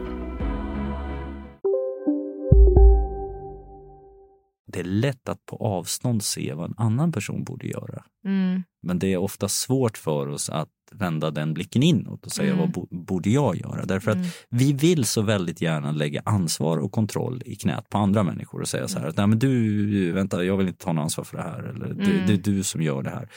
det 4.71 4.79
är 4.79 4.83
lätt 4.83 5.29
att 5.29 5.45
på 5.45 5.55
avstånd 5.55 6.23
se 6.23 6.53
vad 6.53 6.65
en 6.69 6.75
annan 6.77 7.11
person 7.11 7.43
borde 7.43 7.67
göra. 7.67 8.03
Mm. 8.25 8.63
Men 8.83 8.99
det 8.99 9.13
är 9.13 9.17
ofta 9.17 9.47
svårt 9.47 9.97
för 9.97 10.27
oss 10.27 10.49
att 10.49 10.69
vända 10.91 11.31
den 11.31 11.53
blicken 11.53 11.83
inåt 11.83 12.25
och 12.25 12.31
säga 12.31 12.47
Mm. 12.53 12.59
vad 12.59 12.71
bo- 12.71 12.87
borde 13.05 13.29
jag 13.29 13.55
göra? 13.55 13.85
Därför 13.85 14.11
Mm. 14.11 14.23
att 14.23 14.27
vi 14.49 14.73
vill 14.73 15.05
så 15.05 15.21
väldigt 15.21 15.61
gärna 15.61 15.91
lägga 15.91 16.21
ansvar 16.25 16.77
och 16.77 16.91
kontroll 16.91 17.41
i 17.45 17.55
knät 17.55 17.89
på 17.89 17.97
andra 17.97 18.23
människor 18.23 18.61
och 18.61 18.67
säga 18.67 18.87
så 18.87 18.99
här 18.99 19.07
att 19.07 19.17
Nej, 19.17 19.27
men 19.27 19.39
du, 19.39 20.11
vänta, 20.11 20.43
jag 20.43 20.57
vill 20.57 20.67
inte 20.67 20.85
ta 20.85 20.93
något 20.93 21.01
ansvar 21.03 21.23
för 21.23 21.37
det 21.37 21.43
här 21.43 21.63
eller 21.63 21.87
det, 21.93 22.03
Mm. 22.11 22.27
det 22.27 22.33
är 22.33 22.37
du 22.37 22.63
som 22.63 22.81
gör 22.81 23.01
det 23.03 23.09
här. 23.09 23.29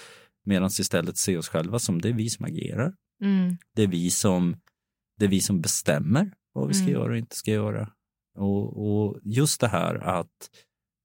Medan 0.44 0.66
istället 0.66 1.16
se 1.16 1.36
oss 1.36 1.48
själva 1.48 1.78
som 1.78 2.00
det 2.00 2.08
är 2.08 2.12
vi 2.12 2.30
som 2.30 2.44
agerar. 2.44 2.92
Mm. 3.22 3.56
Det 3.76 3.82
är 3.82 3.86
vi 3.86 4.10
som, 4.10 4.56
det 5.22 5.26
är 5.26 5.30
vi 5.30 5.40
som 5.40 5.60
bestämmer 5.60 6.30
vad 6.52 6.68
vi 6.68 6.74
ska 6.74 6.82
Mm. 6.88 6.92
göra 7.00 7.10
och 7.12 7.18
inte 7.18 7.36
ska 7.36 7.50
göra. 7.50 7.88
Och, 8.38 8.86
och 9.06 9.18
just 9.22 9.60
det 9.60 9.68
här 9.68 9.94
att 9.94 10.50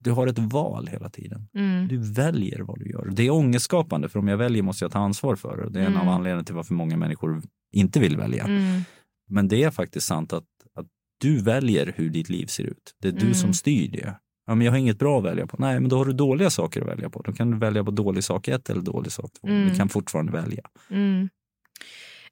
du 0.03 0.11
har 0.11 0.27
ett 0.27 0.39
val 0.39 0.87
hela 0.87 1.09
tiden. 1.09 1.47
Mm. 1.55 1.87
Du 1.87 1.97
väljer 1.97 2.59
vad 2.61 2.79
du 2.79 2.89
gör. 2.89 3.09
Det 3.11 3.23
är 3.23 3.29
ångestskapande 3.29 4.09
för 4.09 4.19
om 4.19 4.27
jag 4.27 4.37
väljer 4.37 4.63
måste 4.63 4.85
jag 4.85 4.91
ta 4.91 4.99
ansvar 4.99 5.35
för 5.35 5.57
det. 5.57 5.69
Det 5.69 5.79
är 5.81 5.85
en 5.85 5.95
av 5.95 6.01
Mm. 6.01 6.13
anledningarna 6.13 6.43
till 6.43 6.55
varför 6.55 6.73
många 6.73 6.97
människor 6.97 7.41
inte 7.71 7.99
vill 7.99 8.17
välja. 8.17 8.43
Mm. 8.43 8.81
Men 9.29 9.47
det 9.47 9.63
är 9.63 9.71
faktiskt 9.71 10.07
sant 10.07 10.33
att, 10.33 10.45
att 10.75 10.85
du 11.21 11.37
väljer 11.41 11.93
hur 11.95 12.09
ditt 12.09 12.29
liv 12.29 12.45
ser 12.45 12.63
ut. 12.63 12.95
Det 13.01 13.07
är 13.07 13.11
du 13.11 13.21
Mm. 13.21 13.33
som 13.33 13.53
styr 13.53 13.91
det. 13.91 14.17
Ja, 14.47 14.55
men 14.55 14.65
jag 14.65 14.71
har 14.71 14.77
inget 14.79 14.99
bra 14.99 15.17
att 15.19 15.25
välja 15.25 15.47
på. 15.47 15.55
Nej, 15.59 15.79
men 15.79 15.89
då 15.89 15.97
har 15.97 16.05
du 16.05 16.13
dåliga 16.13 16.49
saker 16.49 16.81
att 16.81 16.87
välja 16.87 17.09
på. 17.09 17.21
Då 17.21 17.33
kan 17.33 17.51
du 17.51 17.57
välja 17.57 17.83
på 17.83 17.91
dålig 17.91 18.23
sak 18.23 18.47
ett 18.47 18.69
eller 18.69 18.81
dålig 18.81 19.11
sak 19.11 19.31
två. 19.41 19.47
Mm. 19.47 19.69
Du 19.69 19.75
kan 19.75 19.89
fortfarande 19.89 20.31
välja. 20.31 20.63
Mm. 20.89 21.29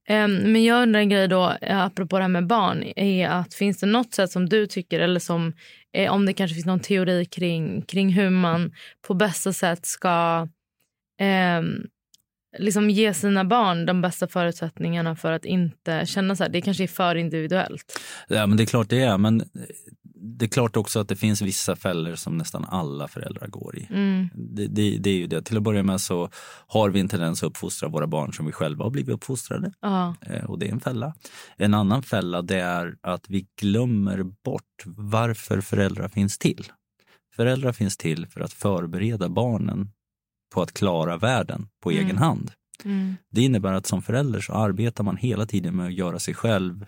Ehm, 0.08 0.36
men 0.36 0.64
jag 0.64 0.84
undrar 0.84 1.00
en 1.00 1.10
grej 1.10 1.28
då, 1.28 1.58
eh, 1.62 1.82
apropå 1.82 2.18
det 2.18 2.24
här 2.24 2.30
med 2.30 2.48
barn. 2.48 2.84
är 2.96 3.30
att 3.30 3.54
Finns 3.54 3.80
det 3.80 3.86
något 3.86 4.14
sätt 4.14 4.32
som 4.32 4.50
du 4.50 4.68
tycker, 4.68 5.00
eller 5.00 5.20
som, 5.20 5.54
eh, 5.94 6.12
om 6.12 6.26
det 6.26 6.34
kanske 6.34 6.56
finns 6.56 6.66
någon 6.66 6.80
teori 6.80 7.26
kring, 7.26 7.82
kring 7.82 8.10
hur 8.10 8.30
man 8.30 8.74
på 9.08 9.14
bästa 9.14 9.54
sätt 9.54 9.86
ska 9.86 10.48
eh, 11.20 11.62
liksom 12.58 12.90
ge 12.90 13.14
sina 13.14 13.46
barn 13.46 13.86
de 13.86 14.02
bästa 14.02 14.28
förutsättningarna 14.28 15.16
för 15.16 15.32
att 15.32 15.46
inte 15.46 16.06
känna 16.06 16.36
så 16.36 16.44
här. 16.44 16.50
Det 16.50 16.62
kanske 16.62 16.84
är 16.84 16.88
för 16.88 17.16
individuellt. 17.16 18.00
Ja, 18.28 18.48
men 18.48 18.58
det 18.58 18.64
är 18.64 18.68
klart 18.68 18.90
det 18.90 19.02
är. 19.02 19.18
Men 19.18 19.44
det 20.26 20.46
är 20.46 20.50
klart 20.50 20.78
också 20.78 21.00
att 21.00 21.08
det 21.08 21.16
finns 21.16 21.42
vissa 21.42 21.76
fällor 21.76 22.16
som 22.16 22.38
nästan 22.38 22.66
alla 22.66 23.08
föräldrar 23.08 23.48
går 23.48 23.78
i. 23.78 23.88
Mm. 23.90 24.30
Det, 24.34 24.68
det, 24.68 24.98
det 24.98 25.10
är 25.10 25.18
ju 25.18 25.28
det. 25.28 25.42
Till 25.42 25.58
att 25.58 25.64
börja 25.64 25.84
med 25.84 26.02
så 26.02 26.30
har 26.68 26.90
vi 26.90 27.00
en 27.00 27.08
tendens 27.08 27.44
att 27.44 27.48
uppfostra 27.48 27.90
våra 27.90 28.08
barn 28.08 28.34
som 28.34 28.46
vi 28.46 28.52
själva 28.52 28.84
har 28.84 28.92
blivit 28.92 29.14
uppfostrade. 29.14 29.74
Ja. 29.82 30.16
Eh, 30.22 30.44
och 30.46 30.60
det 30.60 30.68
är 30.68 30.72
en 30.72 30.80
fälla. 30.80 31.14
En 31.58 31.74
annan 31.74 32.04
fälla 32.04 32.42
det 32.42 32.60
är 32.60 32.96
att 33.02 33.30
vi 33.30 33.48
glömmer 33.62 34.24
bort 34.24 34.84
varför 34.86 35.62
föräldrar 35.62 36.08
finns 36.08 36.38
till. 36.38 36.72
Föräldrar 37.36 37.72
finns 37.72 37.98
till 37.98 38.28
för 38.28 38.42
att 38.42 38.54
förbereda 38.54 39.30
barnen 39.30 39.90
på 40.54 40.62
att 40.62 40.72
klara 40.74 41.18
världen 41.18 41.68
på 41.84 41.92
Mm. 41.92 42.06
egen 42.06 42.18
hand. 42.18 42.52
Mm. 42.84 43.16
Det 43.32 43.42
innebär 43.42 43.74
att 43.74 43.86
som 43.86 44.02
förälder 44.02 44.42
så 44.42 44.54
arbetar 44.54 45.04
man 45.04 45.18
hela 45.18 45.46
tiden 45.46 45.76
med 45.76 45.86
att 45.86 45.94
göra 45.94 46.20
sig 46.20 46.34
själv 46.34 46.86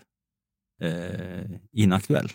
eh, 0.82 1.50
inaktuell. 1.72 2.28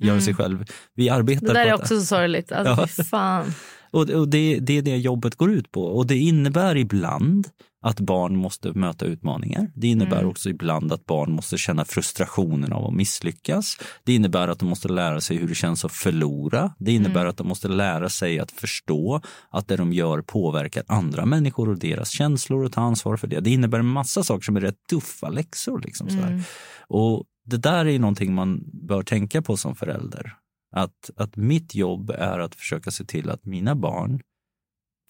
Göra 0.00 0.12
Mm. 0.12 0.20
sig 0.24 0.34
själv. 0.34 0.64
Vi 0.94 1.08
arbetar 1.10 1.46
Det 1.46 1.52
där 1.52 1.66
är 1.66 1.74
också 1.74 2.00
så 2.00 2.06
sorgligt. 2.06 2.52
Alltså, 2.52 2.86
Ja. 2.98 3.04
fan. 3.04 3.52
och, 3.90 4.10
och 4.10 4.28
det, 4.28 4.58
det 4.58 4.78
är 4.78 4.82
det 4.82 4.96
jobbet 4.96 5.34
går 5.36 5.50
ut 5.52 5.72
på. 5.72 5.82
Och 5.84 6.06
det 6.06 6.16
innebär 6.16 6.76
ibland 6.76 7.48
att 7.82 8.00
barn 8.00 8.36
måste 8.36 8.72
möta 8.72 9.04
utmaningar. 9.04 9.70
Det 9.74 9.86
innebär 9.88 10.16
Mm. 10.18 10.28
också 10.30 10.48
ibland 10.50 10.92
att 10.92 11.06
barn 11.06 11.32
måste 11.32 11.58
känna 11.58 11.84
frustrationen 11.84 12.72
av 12.72 12.84
att 12.86 12.94
misslyckas. 12.94 13.78
Det 14.04 14.14
innebär 14.14 14.48
att 14.48 14.58
de 14.58 14.68
måste 14.68 14.88
lära 14.88 15.20
sig 15.20 15.36
hur 15.36 15.48
det 15.48 15.54
känns 15.54 15.84
att 15.84 15.92
förlora. 15.92 16.74
Det 16.78 16.92
innebär 16.92 17.20
Mm. 17.20 17.30
att 17.30 17.36
de 17.36 17.48
måste 17.48 17.68
lära 17.68 18.08
sig 18.08 18.38
att 18.38 18.50
förstå 18.50 19.20
att 19.50 19.68
det 19.68 19.76
de 19.76 19.92
gör 19.92 20.22
påverkar 20.22 20.82
andra 20.86 21.26
människor 21.26 21.68
och 21.68 21.78
deras 21.78 22.08
känslor 22.10 22.64
och 22.64 22.72
ta 22.72 22.80
ansvar 22.80 23.16
för 23.16 23.26
det. 23.26 23.40
Det 23.40 23.50
innebär 23.50 23.78
en 23.78 23.86
massa 23.86 24.22
saker 24.22 24.42
som 24.44 24.56
är 24.56 24.60
rätt 24.60 24.86
tuffa 24.90 25.28
läxor. 25.28 25.80
Liksom, 25.84 26.10
sådär. 26.10 26.26
Mm. 26.28 26.42
Och 26.88 27.24
det 27.50 27.56
där 27.56 27.86
är 27.86 27.98
någonting 27.98 28.34
man 28.34 28.64
bör 28.72 29.02
tänka 29.02 29.42
på 29.42 29.56
som 29.56 29.74
förälder. 29.76 30.36
Att, 30.70 31.10
att 31.16 31.36
mitt 31.36 31.74
jobb 31.74 32.10
är 32.10 32.38
att 32.38 32.54
försöka 32.54 32.90
se 32.90 33.04
till 33.04 33.30
att 33.30 33.44
mina 33.44 33.74
barn 33.74 34.20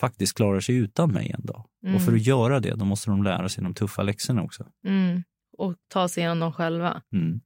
faktiskt 0.01 0.37
klarar 0.37 0.61
sig 0.61 0.77
utan 0.77 1.13
mig 1.13 1.31
en 1.39 1.47
dag. 1.47 1.67
Mm. 1.83 1.97
Och 1.97 2.03
för 2.03 2.13
att 2.13 2.27
göra 2.27 2.61
det, 2.61 2.75
då 2.75 2.85
måste 2.85 3.11
de 3.11 3.23
lära 3.23 3.49
sig 3.49 3.65
de 3.65 3.75
tuffa 3.75 4.03
läxorna 4.03 4.43
också. 4.43 4.67
Mm. 4.87 5.23
Och 5.59 5.75
ta 5.89 6.09
sig 6.09 6.21
igenom 6.21 6.41
dem 6.41 6.53
själva. 6.53 7.03
Mm. 7.13 7.41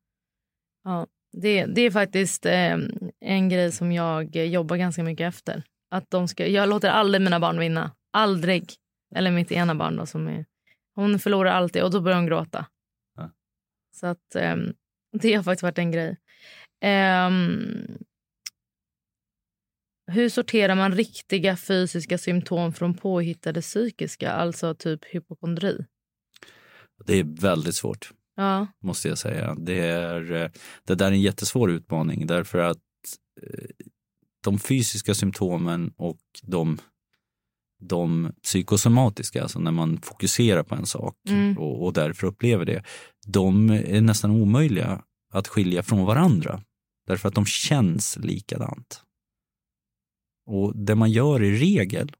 Ja, 0.84 1.06
det, 1.32 1.66
det 1.66 1.80
är 1.80 1.90
faktiskt 1.90 2.46
eh, 2.46 2.76
en 3.20 3.48
grej 3.48 3.72
som 3.72 3.92
jag 3.92 4.36
jobbar 4.36 4.76
ganska 4.76 5.02
mycket 5.02 5.28
efter. 5.28 5.62
Att 5.90 6.10
de 6.10 6.28
ska, 6.28 6.46
jag 6.46 6.68
låter 6.68 6.90
aldrig 6.90 7.22
mina 7.22 7.40
barn 7.40 7.58
vinna. 7.58 7.90
Aldrig. 8.12 8.72
Eller 9.14 9.30
mitt 9.30 9.52
ena 9.52 9.74
barn 9.74 9.96
då, 9.96 10.06
som 10.06 10.28
är... 10.28 10.44
Hon 10.94 11.18
förlorar 11.18 11.50
alltid 11.50 11.82
och 11.82 11.90
då 11.90 12.00
börjar 12.00 12.18
hon 12.18 12.26
gråta. 12.26 12.66
Ja. 13.16 13.30
Så 13.94 14.06
att 14.06 14.34
eh, 14.34 14.56
det 15.22 15.34
har 15.34 15.42
faktiskt 15.42 15.62
varit 15.62 15.78
en 15.78 15.90
grej. 15.92 16.16
Ehm, 16.80 17.98
hur 20.06 20.28
sorterar 20.28 20.74
man 20.74 20.92
riktiga 20.94 21.56
fysiska 21.56 22.18
symptom 22.18 22.72
från 22.72 22.94
påhittade 22.94 23.60
psykiska, 23.60 24.30
alltså 24.32 24.74
typ 24.74 25.04
hypokondri? 25.04 25.84
Det 27.06 27.14
är 27.14 27.24
väldigt 27.40 27.74
svårt, 27.74 28.10
Ja. 28.36 28.66
måste 28.82 29.08
jag 29.08 29.18
säga. 29.18 29.54
Det, 29.58 29.78
är, 29.78 30.32
eh, 30.32 30.50
det 30.84 30.94
där 30.94 31.06
är 31.06 31.12
en 31.12 31.20
jättesvår 31.20 31.70
utmaning 31.70 32.26
därför 32.26 32.58
att 32.58 32.78
eh, 33.42 33.64
de 34.44 34.58
fysiska 34.58 35.14
symptomen 35.14 35.92
och 35.96 36.20
de, 36.42 36.78
de 37.82 38.32
psykosomatiska, 38.42 39.42
alltså 39.42 39.58
när 39.58 39.70
man 39.70 40.00
fokuserar 40.02 40.62
på 40.62 40.74
en 40.74 40.86
sak 40.86 41.14
Mm. 41.28 41.58
och, 41.58 41.84
och 41.84 41.92
därför 41.92 42.26
upplever 42.26 42.64
det, 42.64 42.82
de 43.26 43.70
är 43.70 44.00
nästan 44.00 44.30
omöjliga 44.30 45.02
att 45.32 45.48
skilja 45.48 45.82
från 45.82 46.06
varandra. 46.06 46.62
Därför 47.06 47.28
att 47.28 47.34
de 47.34 47.46
känns 47.46 48.16
likadant. 48.16 49.02
Och 50.46 50.76
det 50.76 50.94
man 50.94 51.10
gör 51.10 51.42
i 51.42 51.58
regel, 51.58 52.12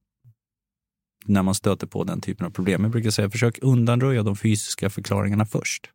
när 1.27 1.42
man 1.42 1.55
stöter 1.55 1.87
på 1.87 2.05
den 2.05 2.20
typen 2.20 2.46
av 2.46 2.51
problem. 2.51 2.83
Jag 2.83 2.92
brukar 2.92 3.11
säga 3.11 3.31
försök 3.31 3.59
undanröja 3.62 4.22
de 4.22 4.37
fysiska 4.37 4.90
förklaringarna 4.90 5.46
först. 5.46 5.90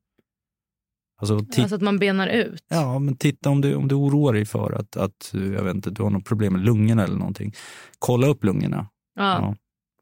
Alltså, 1.19 1.36
alltså, 1.58 1.75
att 1.75 1.82
man 1.82 1.99
benar 1.99 2.27
ut? 2.27 2.63
Ja, 2.67 2.99
men 2.99 3.15
titta 3.15 3.49
om 3.49 3.62
du, 3.62 3.75
om 3.75 3.88
du 3.88 3.95
oroar 3.95 4.34
dig 4.34 4.45
för 4.45 4.71
att, 4.71 4.97
att 4.97 5.30
jag 5.34 5.63
vet 5.63 5.75
inte, 5.75 5.89
du 5.89 6.03
har 6.03 6.10
något 6.10 6.25
problem 6.25 6.53
med 6.53 6.65
lungorna 6.65 7.03
eller 7.03 7.17
någonting. 7.17 7.53
Kolla 7.99 8.27
upp 8.27 8.43
lungorna. 8.43 8.88
Ja. 9.17 9.41
ja. 9.41 9.56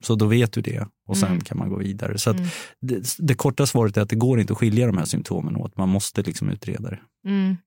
Så 0.03 0.15
då 0.15 0.25
vet 0.25 0.51
du 0.53 0.61
det 0.61 0.87
och 1.07 1.17
sen 1.17 1.29
mm. 1.29 1.41
kan 1.41 1.57
man 1.57 1.69
gå 1.69 1.77
vidare. 1.77 2.17
Så 2.17 2.29
mm. 2.29 2.43
det, 2.81 3.15
det, 3.19 3.35
korta 3.35 3.65
svaret 3.65 3.97
är 3.97 4.01
att 4.01 4.09
det 4.09 4.15
går 4.15 4.39
inte 4.39 4.53
att 4.53 4.59
skilja 4.59 4.85
de 4.85 4.97
här 4.97 5.05
symptomen 5.05 5.55
åt. 5.55 5.77
Man 5.77 5.89
måste 5.89 6.21
liksom 6.21 6.49
utreda 6.49 6.89
det. 6.89 6.99
Mm. 7.27 7.57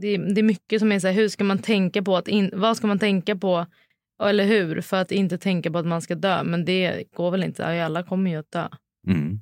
Det, 0.00 0.16
det, 0.16 0.40
är 0.40 0.42
mycket 0.42 0.80
som 0.80 0.92
är 0.92 1.00
så 1.00 1.06
här, 1.06 1.14
hur 1.14 1.28
ska 1.28 1.44
man 1.44 1.58
tänka 1.58 2.02
på 2.02 2.16
att 2.16 2.28
in, 2.28 2.50
vad 2.52 2.76
ska 2.76 2.86
man 2.86 2.98
tänka 2.98 3.36
på 3.36 3.66
eller 4.22 4.46
hur? 4.46 4.80
För 4.80 4.96
att 4.96 5.12
inte 5.12 5.38
tänka 5.38 5.70
på 5.70 5.78
att 5.78 5.86
man 5.86 6.02
ska 6.02 6.14
dö. 6.14 6.44
Men 6.44 6.64
det 6.64 7.04
går 7.16 7.30
väl 7.30 7.44
inte. 7.44 7.84
Alla 7.84 8.02
kommer 8.02 8.30
ju 8.30 8.36
att 8.36 8.50
dö. 8.50 8.68
Mm. 9.06 9.40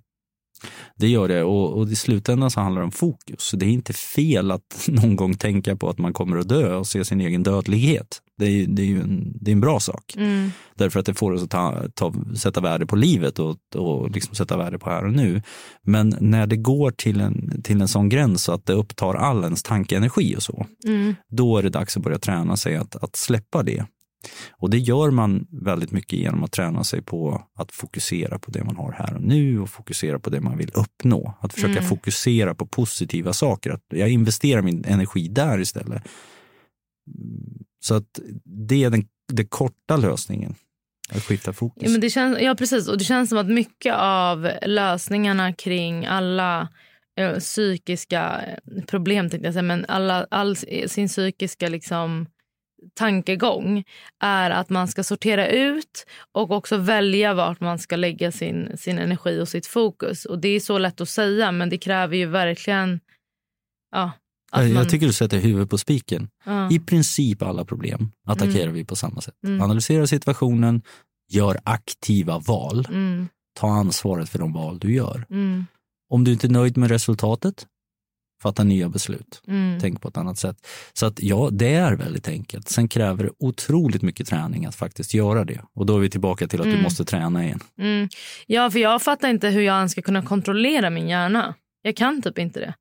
Det 0.97 1.09
gör 1.09 1.29
det 1.29 1.42
och, 1.42 1.73
och 1.73 1.88
i 1.88 1.97
slutändan 1.97 2.51
så 2.51 2.61
handlar 2.61 2.81
det 2.81 2.85
om 2.85 2.92
fokus. 2.92 3.51
Det 3.51 3.66
är 3.66 3.71
inte 3.71 3.92
fel 3.92 4.51
att 4.51 4.88
någon 4.88 5.16
gång 5.16 5.35
tänka 5.35 5.77
på 5.77 5.88
att 5.88 5.99
man 5.99 6.12
kommer 6.12 6.37
att 6.37 6.49
dö 6.49 6.77
och 6.77 6.87
se 6.87 7.05
sin 7.05 7.21
egen 7.21 7.42
dödlighet. 7.42 8.22
Det 8.38 8.47
är, 8.47 8.66
det 8.66 8.83
är 8.83 8.87
ju 8.87 9.01
en, 9.01 9.33
det 9.40 9.51
är 9.51 9.53
en 9.53 9.61
bra 9.61 9.81
sak. 9.81 10.14
Mm. 10.16 10.51
Därför 10.75 11.01
att 11.01 11.07
det 11.07 11.14
får 11.14 11.33
oss 11.33 11.42
att 11.42 11.51
ta, 11.51 11.83
ta, 11.95 12.14
sätta 12.37 12.61
värde 12.61 12.87
på 12.87 12.97
livet 12.97 13.38
och, 13.38 13.57
och 13.75 14.11
liksom 14.11 14.35
sätta 14.35 14.57
värde 14.57 14.79
på 14.79 14.90
här 14.90 15.05
och 15.05 15.12
nu. 15.12 15.42
Men 15.83 16.16
när 16.21 16.47
det 16.47 16.57
går 16.57 16.90
till 16.90 17.21
en, 17.21 17.62
till 17.62 17.81
en 17.81 17.88
sån 17.88 18.09
gräns 18.09 18.42
så 18.42 18.53
att 18.53 18.66
det 18.66 18.73
upptar 18.73 19.14
all 19.14 19.45
ens 19.45 19.62
tankeenergi 19.62 20.37
och 20.37 20.42
så, 20.42 20.66
mm. 20.85 21.14
då 21.29 21.59
är 21.59 21.62
det 21.62 21.71
dags 21.71 21.97
att 21.97 22.03
börja 22.03 22.18
träna 22.18 22.57
sig 22.57 22.77
att, 22.77 22.97
att 22.97 23.16
släppa 23.16 23.62
det. 23.62 23.87
Och 24.51 24.71
det 24.71 24.79
gör 24.79 25.11
man 25.11 25.47
väldigt 25.51 25.92
mycket 25.92 26.18
genom 26.18 26.45
att 26.45 26.53
träna 26.53 26.85
sig 26.85 27.03
på 27.03 27.42
att 27.55 27.73
fokusera 27.73 28.38
på 28.38 28.51
det 28.51 28.64
man 28.64 28.77
har 28.77 28.92
här 28.92 29.14
och 29.14 29.23
nu 29.23 29.61
och 29.61 29.71
fokusera 29.71 30.18
på 30.18 30.31
det 30.31 30.40
man 30.40 30.59
vill 30.59 30.71
uppnå. 30.75 31.38
Att 31.40 31.53
försöka 31.53 31.79
mm. 31.79 31.88
fokusera 31.88 32.55
på 32.55 32.66
positiva 32.66 33.33
saker. 33.33 33.71
Att 33.71 33.85
jag 33.88 34.09
investerar 34.09 34.62
min 34.62 34.85
energi 34.85 35.29
där 35.29 35.61
istället. 35.61 36.03
Så 37.85 37.95
att 37.95 38.21
det 38.45 38.85
är 38.85 38.90
den, 38.90 39.05
den 39.33 39.47
korta 39.47 39.97
lösningen. 39.97 40.55
Att 41.11 41.23
skifta 41.23 41.53
fokus. 41.53 41.83
Ja, 41.83 41.90
men 41.90 42.01
det 42.01 42.11
känns, 42.11 42.40
ja, 42.40 42.55
precis. 42.55 42.88
Och 42.88 42.99
det 42.99 43.05
känns 43.05 43.29
som 43.29 43.38
att 43.38 43.47
mycket 43.47 43.95
av 43.95 44.51
lösningarna 44.62 45.53
kring 45.53 46.07
alla 46.07 46.68
eh, 47.18 47.38
psykiska 47.38 48.40
eh, 48.47 48.85
problem, 48.85 49.31
tänkte 49.31 49.47
jag 49.47 49.55
säga, 49.55 49.62
men 49.62 49.85
alla, 49.88 50.27
all 50.31 50.57
eh, 50.68 50.88
sin 50.88 51.09
psykiska 51.09 51.68
liksom, 51.68 52.27
tankegång 52.95 53.85
är 54.21 54.51
att 54.51 54.71
man 54.71 54.88
ska 54.88 55.05
sortera 55.05 55.49
ut 55.49 56.07
och 56.33 56.51
också 56.51 56.77
välja 56.77 57.35
vart 57.35 57.61
man 57.61 57.79
ska 57.79 57.97
lägga 57.97 58.33
sin, 58.33 58.77
sin 58.77 58.99
energi 58.99 59.40
och 59.40 59.49
sitt 59.49 59.66
fokus. 59.66 60.25
Och 60.25 60.38
Det 60.38 60.49
är 60.49 60.61
så 60.61 60.79
lätt 60.79 61.01
att 61.01 61.09
säga, 61.09 61.53
men 61.53 61.68
det 61.68 61.79
kräver 61.79 62.16
ju 62.16 62.27
verkligen... 62.27 63.01
Ja, 63.90 64.11
man... 64.53 64.73
Jag 64.73 64.91
tycker 64.91 65.07
du 65.07 65.12
sätter 65.12 65.38
huvudet 65.38 65.71
på 65.71 65.79
spiken. 65.79 66.29
Ja. 66.45 66.71
I 66.71 66.79
princip 66.79 67.43
alla 67.43 67.65
problem 67.65 68.12
attackerar 68.27 68.62
mm. 68.62 68.75
vi 68.75 68.85
på 68.85 68.97
samma 68.97 69.21
sätt. 69.21 69.35
Mm. 69.47 69.62
Analysera 69.62 70.07
situationen, 70.07 70.83
gör 71.31 71.59
aktiva 71.65 72.38
val. 72.38 72.87
Mm. 72.88 73.29
Ta 73.59 73.69
ansvaret 73.69 74.29
för 74.29 74.38
de 74.38 74.53
val 74.53 74.79
du 74.79 74.95
gör. 74.95 75.27
Mm. 75.31 75.67
Om 76.11 76.25
du 76.25 76.33
inte 76.33 76.47
är 76.47 76.51
nöjd 76.51 76.77
med 76.77 76.91
resultatet, 76.91 77.67
fatta 78.43 78.65
nya 78.65 78.88
beslut. 78.88 79.43
Mm. 79.49 79.81
Tänk 79.81 80.01
på 80.01 80.09
ett 80.09 80.17
annat 80.17 80.38
sätt. 80.38 80.67
Så 80.93 81.07
att 81.07 81.23
ja, 81.23 81.49
det 81.53 81.75
är 81.75 81.93
väldigt 81.93 82.29
enkelt. 82.29 82.69
Sen 82.69 82.88
kräver 82.88 83.25
det 83.25 83.31
otroligt 83.38 84.03
mycket 84.03 84.27
träning 84.27 84.67
att 84.67 84.75
faktiskt 84.75 85.15
göra 85.15 85.45
det. 85.45 85.61
Och 85.75 85.87
då 85.87 85.97
är 85.97 86.01
vi 86.01 86.11
tillbaka 86.11 86.49
till 86.49 86.61
att 86.61 86.67
mm. 86.67 86.79
du 86.79 86.83
måste 86.83 87.05
träna 87.05 87.45
igen. 87.45 87.61
Mm. 87.79 88.09
Ja, 88.47 88.71
för 88.71 88.79
jag 88.79 89.03
fattar 89.03 89.29
inte 89.29 89.49
hur 89.49 89.62
jag 89.62 89.77
ens 89.77 89.93
ska 89.93 90.03
kunna 90.03 90.23
kontrollera 90.23 90.91
min 90.91 91.09
hjärna. 91.09 91.55
Jag 91.83 91.97
kan 91.97 92.23
typ 92.23 92.38
inte 92.38 92.61
det. 92.61 92.75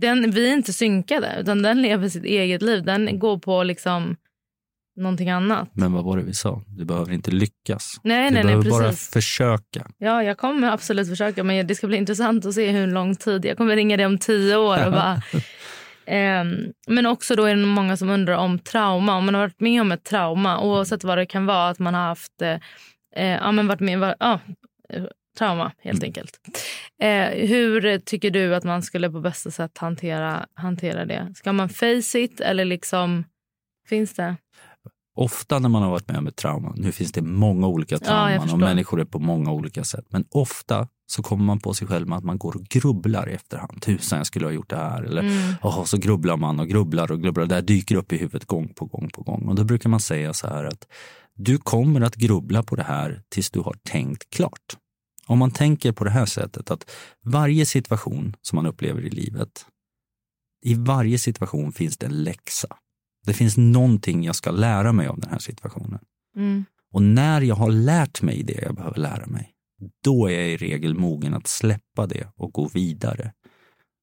Den, 0.00 0.30
vi 0.30 0.48
är 0.48 0.52
inte 0.52 0.72
synkade, 0.72 1.36
utan 1.40 1.62
den 1.62 1.82
lever 1.82 2.08
sitt 2.08 2.24
eget 2.24 2.62
liv. 2.62 2.84
Den 2.84 3.18
går 3.18 3.38
på 3.38 3.62
liksom 3.62 4.16
någonting 4.96 5.30
annat. 5.30 5.70
Men 5.72 5.92
vad 5.92 6.04
var 6.04 6.16
det 6.16 6.22
vi 6.22 6.34
sa? 6.34 6.62
Du 6.66 6.84
behöver 6.84 7.12
inte 7.12 7.30
lyckas. 7.30 8.00
Nej, 8.02 8.28
du 8.28 8.34
nej, 8.34 8.44
behöver 8.44 8.62
nej, 8.62 8.72
bara 8.72 8.92
försöka. 8.92 9.86
Ja, 9.98 10.22
jag 10.22 10.38
kommer 10.38 10.70
absolut 10.70 11.08
försöka. 11.08 11.44
Men 11.44 11.66
det 11.66 11.74
ska 11.74 11.86
bli 11.86 11.96
intressant 11.96 12.46
att 12.46 12.54
se 12.54 12.70
hur 12.70 12.86
lång 12.86 13.16
tid. 13.16 13.44
Jag 13.44 13.56
kommer 13.56 13.76
ringa 13.76 13.96
dig 13.96 14.06
om 14.06 14.18
tio 14.18 14.56
år 14.56 14.86
och 14.86 14.92
bara... 14.92 15.22
Um, 16.40 16.72
men 16.94 17.06
också 17.06 17.36
då 17.36 17.44
är 17.44 17.56
det 17.56 17.66
många 17.66 17.96
som 17.96 18.10
undrar 18.10 18.36
om 18.36 18.58
trauma. 18.58 19.16
Om 19.16 19.24
man 19.24 19.34
har 19.34 19.40
varit 19.40 19.60
med 19.60 19.80
om 19.80 19.92
ett 19.92 20.04
trauma, 20.04 20.60
oavsett 20.60 21.04
vad 21.04 21.18
det 21.18 21.26
kan 21.26 21.46
vara, 21.46 21.68
att 21.68 21.78
man 21.78 21.94
har 21.94 22.06
haft 22.06 22.42
eh, 22.42 22.58
eh 23.16 23.26
ja, 23.26 23.52
men 23.52 23.66
varit 23.66 23.80
med, 23.80 23.98
var, 23.98 24.14
ja, 24.20 24.40
trauma 25.38 25.72
helt 25.78 25.98
mm. 25.98 26.08
enkelt. 26.08 26.40
Eh, 27.02 27.48
hur 27.48 27.98
tycker 27.98 28.30
du 28.30 28.54
att 28.54 28.64
man 28.64 28.82
skulle 28.82 29.10
på 29.10 29.20
bästa 29.20 29.50
sätt 29.50 29.78
hantera, 29.78 30.46
hantera 30.54 31.04
det? 31.04 31.32
Ska 31.34 31.52
man 31.52 31.68
face 31.68 32.18
it 32.18 32.40
eller 32.40 32.64
liksom 32.64 33.24
finns 33.88 34.14
det? 34.14 34.36
Ofta 35.16 35.58
när 35.58 35.68
man 35.68 35.82
har 35.82 35.90
varit 35.90 36.08
med 36.08 36.18
om 36.18 36.26
ett 36.26 36.36
trauma, 36.36 36.74
nu 36.76 36.92
finns 36.92 37.12
det 37.12 37.22
många 37.22 37.66
olika 37.66 37.98
trauman 37.98 38.48
ja, 38.48 38.52
och 38.52 38.58
människor 38.58 39.00
är 39.00 39.04
på 39.04 39.18
många 39.18 39.52
olika 39.52 39.84
sätt, 39.84 40.04
men 40.08 40.24
ofta 40.30 40.88
så 41.10 41.22
kommer 41.22 41.44
man 41.44 41.60
på 41.60 41.74
sig 41.74 41.88
själv 41.88 42.08
med 42.08 42.18
att 42.18 42.24
man 42.24 42.38
går 42.38 42.56
och 42.56 42.62
grubblar 42.62 43.28
i 43.28 43.32
efterhand. 43.32 43.82
Tusan, 43.82 44.18
jag 44.18 44.26
skulle 44.26 44.46
ha 44.46 44.52
gjort 44.52 44.70
det 44.70 44.76
här. 44.76 45.02
Eller 45.02 45.22
mm. 45.22 45.54
oh, 45.62 45.84
så 45.84 45.96
grubblar 45.96 46.36
man 46.36 46.60
och 46.60 46.68
grubblar 46.68 47.12
och 47.12 47.22
grubblar. 47.22 47.46
Det 47.46 47.54
här 47.54 47.62
dyker 47.62 47.96
upp 47.96 48.12
i 48.12 48.16
huvudet 48.16 48.44
gång 48.44 48.68
på 48.74 48.84
gång 48.84 49.10
på 49.14 49.22
gång. 49.22 49.48
Och 49.48 49.54
då 49.54 49.64
brukar 49.64 49.90
man 49.90 50.00
säga 50.00 50.34
så 50.34 50.46
här 50.46 50.64
att 50.64 50.86
du 51.34 51.58
kommer 51.58 52.00
att 52.00 52.14
grubbla 52.14 52.62
på 52.62 52.76
det 52.76 52.82
här 52.82 53.22
tills 53.28 53.50
du 53.50 53.60
har 53.60 53.76
tänkt 53.84 54.30
klart. 54.30 54.76
Om 55.28 55.38
man 55.38 55.50
tänker 55.50 55.92
på 55.92 56.04
det 56.04 56.10
här 56.10 56.26
sättet 56.26 56.70
att 56.70 56.90
varje 57.24 57.66
situation 57.66 58.36
som 58.42 58.56
man 58.56 58.66
upplever 58.66 59.02
i 59.02 59.10
livet, 59.10 59.66
i 60.64 60.74
varje 60.74 61.18
situation 61.18 61.72
finns 61.72 61.98
det 61.98 62.06
en 62.06 62.22
läxa. 62.22 62.76
Det 63.26 63.34
finns 63.34 63.56
någonting 63.56 64.24
jag 64.24 64.36
ska 64.36 64.50
lära 64.50 64.92
mig 64.92 65.06
av 65.06 65.20
den 65.20 65.30
här 65.30 65.38
situationen. 65.38 66.00
Mm. 66.36 66.64
Och 66.92 67.02
när 67.02 67.40
jag 67.40 67.54
har 67.54 67.70
lärt 67.70 68.22
mig 68.22 68.42
det 68.42 68.62
jag 68.62 68.74
behöver 68.74 68.98
lära 68.98 69.26
mig, 69.26 69.52
då 70.04 70.30
är 70.30 70.32
jag 70.32 70.48
i 70.48 70.56
regel 70.56 70.94
mogen 70.94 71.34
att 71.34 71.46
släppa 71.46 72.06
det 72.06 72.28
och 72.36 72.52
gå 72.52 72.68
vidare. 72.68 73.32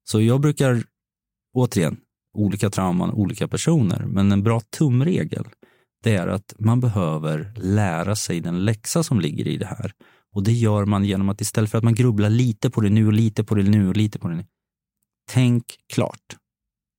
Så 0.04 0.20
jag 0.20 0.40
brukar, 0.40 0.84
återigen, 1.54 1.96
olika 2.34 2.70
trauman, 2.70 3.10
olika 3.10 3.48
personer, 3.48 4.04
men 4.06 4.32
en 4.32 4.42
bra 4.42 4.60
tumregel, 4.60 5.44
det 6.02 6.16
är 6.16 6.26
att 6.28 6.54
man 6.58 6.80
behöver 6.80 7.52
lära 7.56 8.16
sig 8.16 8.40
den 8.40 8.64
läxa 8.64 9.02
som 9.02 9.20
ligger 9.20 9.48
i 9.48 9.56
det 9.56 9.66
här. 9.66 9.92
Och 10.36 10.42
det 10.42 10.52
gör 10.52 10.84
man 10.84 11.04
genom 11.04 11.28
att 11.28 11.40
istället 11.40 11.70
för 11.70 11.78
att 11.78 11.84
man 11.84 11.94
grubblar 11.94 12.30
lite 12.30 12.70
på 12.70 12.80
det 12.80 12.90
nu 12.90 13.06
och 13.06 13.12
lite 13.12 13.44
på 13.44 13.54
det 13.54 13.62
nu 13.62 13.88
och 13.88 13.96
lite 13.96 14.18
på 14.18 14.28
det 14.28 14.34
nu. 14.34 14.44
Tänk 15.32 15.64
klart. 15.92 16.36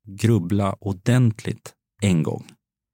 Grubbla 0.07 0.75
ordentligt 0.79 1.73
en 2.01 2.23
gång. 2.23 2.45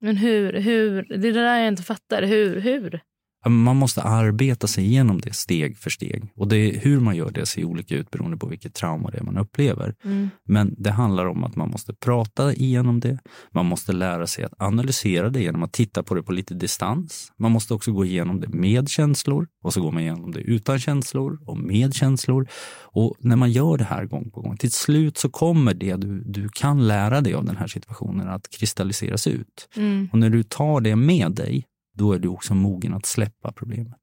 Men 0.02 0.18
hur, 0.18 0.54
hur, 0.54 1.04
det 1.10 1.28
är 1.28 1.34
det 1.34 1.44
där 1.44 1.60
jag 1.60 1.68
inte 1.68 1.84
fattar. 1.84 2.24
Hur, 2.24 2.62
hur? 2.62 3.02
Man 3.50 3.76
måste 3.76 4.02
arbeta 4.02 4.68
sig 4.68 4.86
igenom 4.86 5.22
det 5.22 5.34
steg 5.34 5.78
för 5.78 5.90
steg. 5.90 6.32
Och 6.36 6.48
det 6.48 6.80
hur 6.84 7.00
man 7.00 7.16
gör 7.16 7.32
det 7.32 7.46
ser 7.46 7.64
olika 7.64 7.96
ut 7.96 8.12
beroende 8.12 8.38
på 8.38 8.48
vilket 8.48 8.74
trauma 8.74 9.10
det 9.10 9.18
är 9.18 9.24
man 9.24 9.38
upplever. 9.38 9.96
Mm. 10.04 10.30
Men 10.48 10.76
det 10.78 10.92
handlar 10.92 11.26
om 11.26 11.44
att 11.44 11.56
man 11.56 11.70
måste 11.70 11.94
prata 11.94 12.54
igenom 12.54 13.00
det. 13.00 13.20
Man 13.52 13.66
måste 13.66 13.94
lära 13.94 14.28
sig 14.28 14.44
att 14.44 14.54
analysera 14.58 15.30
det 15.30 15.42
genom 15.42 15.64
att 15.64 15.74
titta 15.74 16.04
på 16.04 16.16
det 16.16 16.24
på 16.24 16.32
lite 16.32 16.54
distans. 16.54 17.32
Man 17.40 17.52
måste 17.52 17.74
också 17.74 17.92
gå 17.92 18.06
igenom 18.06 18.42
det 18.42 18.48
med 18.48 18.90
känslor 18.90 19.48
och 19.64 19.74
så 19.74 19.82
går 19.82 19.92
man 19.92 20.02
igenom 20.02 20.32
det 20.32 20.40
utan 20.40 20.80
känslor 20.80 21.40
och 21.46 21.58
med 21.58 21.94
känslor. 21.94 22.48
Och 22.82 23.16
när 23.20 23.36
man 23.36 23.52
gör 23.52 23.78
det 23.78 23.84
här 23.84 24.06
gång 24.06 24.32
på 24.32 24.42
gång, 24.42 24.58
till 24.58 24.72
slut 24.72 25.18
så 25.18 25.30
kommer 25.30 25.74
det 25.74 25.96
du, 25.96 26.24
du 26.24 26.50
kan 26.50 26.88
lära 26.88 27.22
dig 27.22 27.34
av 27.34 27.46
den 27.46 27.58
här 27.58 27.68
situationen 27.68 28.30
att 28.30 28.50
kristalliseras 28.50 29.28
ut. 29.28 29.70
Mm. 29.76 30.10
Och 30.12 30.20
när 30.20 30.30
du 30.30 30.44
tar 30.44 30.82
det 30.82 30.96
med 30.96 31.32
dig 31.32 31.66
då 31.94 32.14
är 32.14 32.20
du 32.20 32.28
också 32.28 32.54
mogen 32.54 32.94
att 32.94 33.06
släppa 33.06 33.52
problemet. 33.52 33.98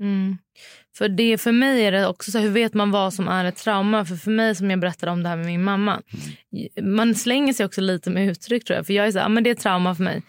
Mm. 0.00 0.38
För 0.96 1.08
det 1.08 1.38
för 1.38 1.52
mig 1.52 1.84
är 1.84 1.92
det 1.92 2.06
också 2.06 2.30
så 2.30 2.38
hur 2.38 2.50
vet 2.50 2.74
man 2.74 2.90
vad 2.90 3.14
som 3.14 3.28
är 3.28 3.44
ett 3.44 3.56
trauma? 3.56 4.04
För 4.04 4.16
för 4.16 4.30
mig 4.30 4.54
som 4.54 4.70
jag 4.70 4.80
berättade 4.80 5.12
om 5.12 5.22
det 5.22 5.28
här 5.28 5.36
med 5.36 5.46
min 5.46 5.64
mamma. 5.64 6.02
Mm. 6.52 6.96
Man 6.96 7.14
slänger 7.14 7.52
sig 7.52 7.66
också 7.66 7.80
lite 7.80 8.10
med 8.10 8.28
uttryck 8.28 8.64
tror 8.64 8.76
jag. 8.76 8.86
För 8.86 8.92
jag 8.92 9.06
är 9.06 9.12
så 9.12 9.18
här, 9.18 9.28
men 9.28 9.44
det 9.44 9.50
är 9.50 9.54
trauma 9.54 9.94
för 9.94 10.02
mig. 10.02 10.22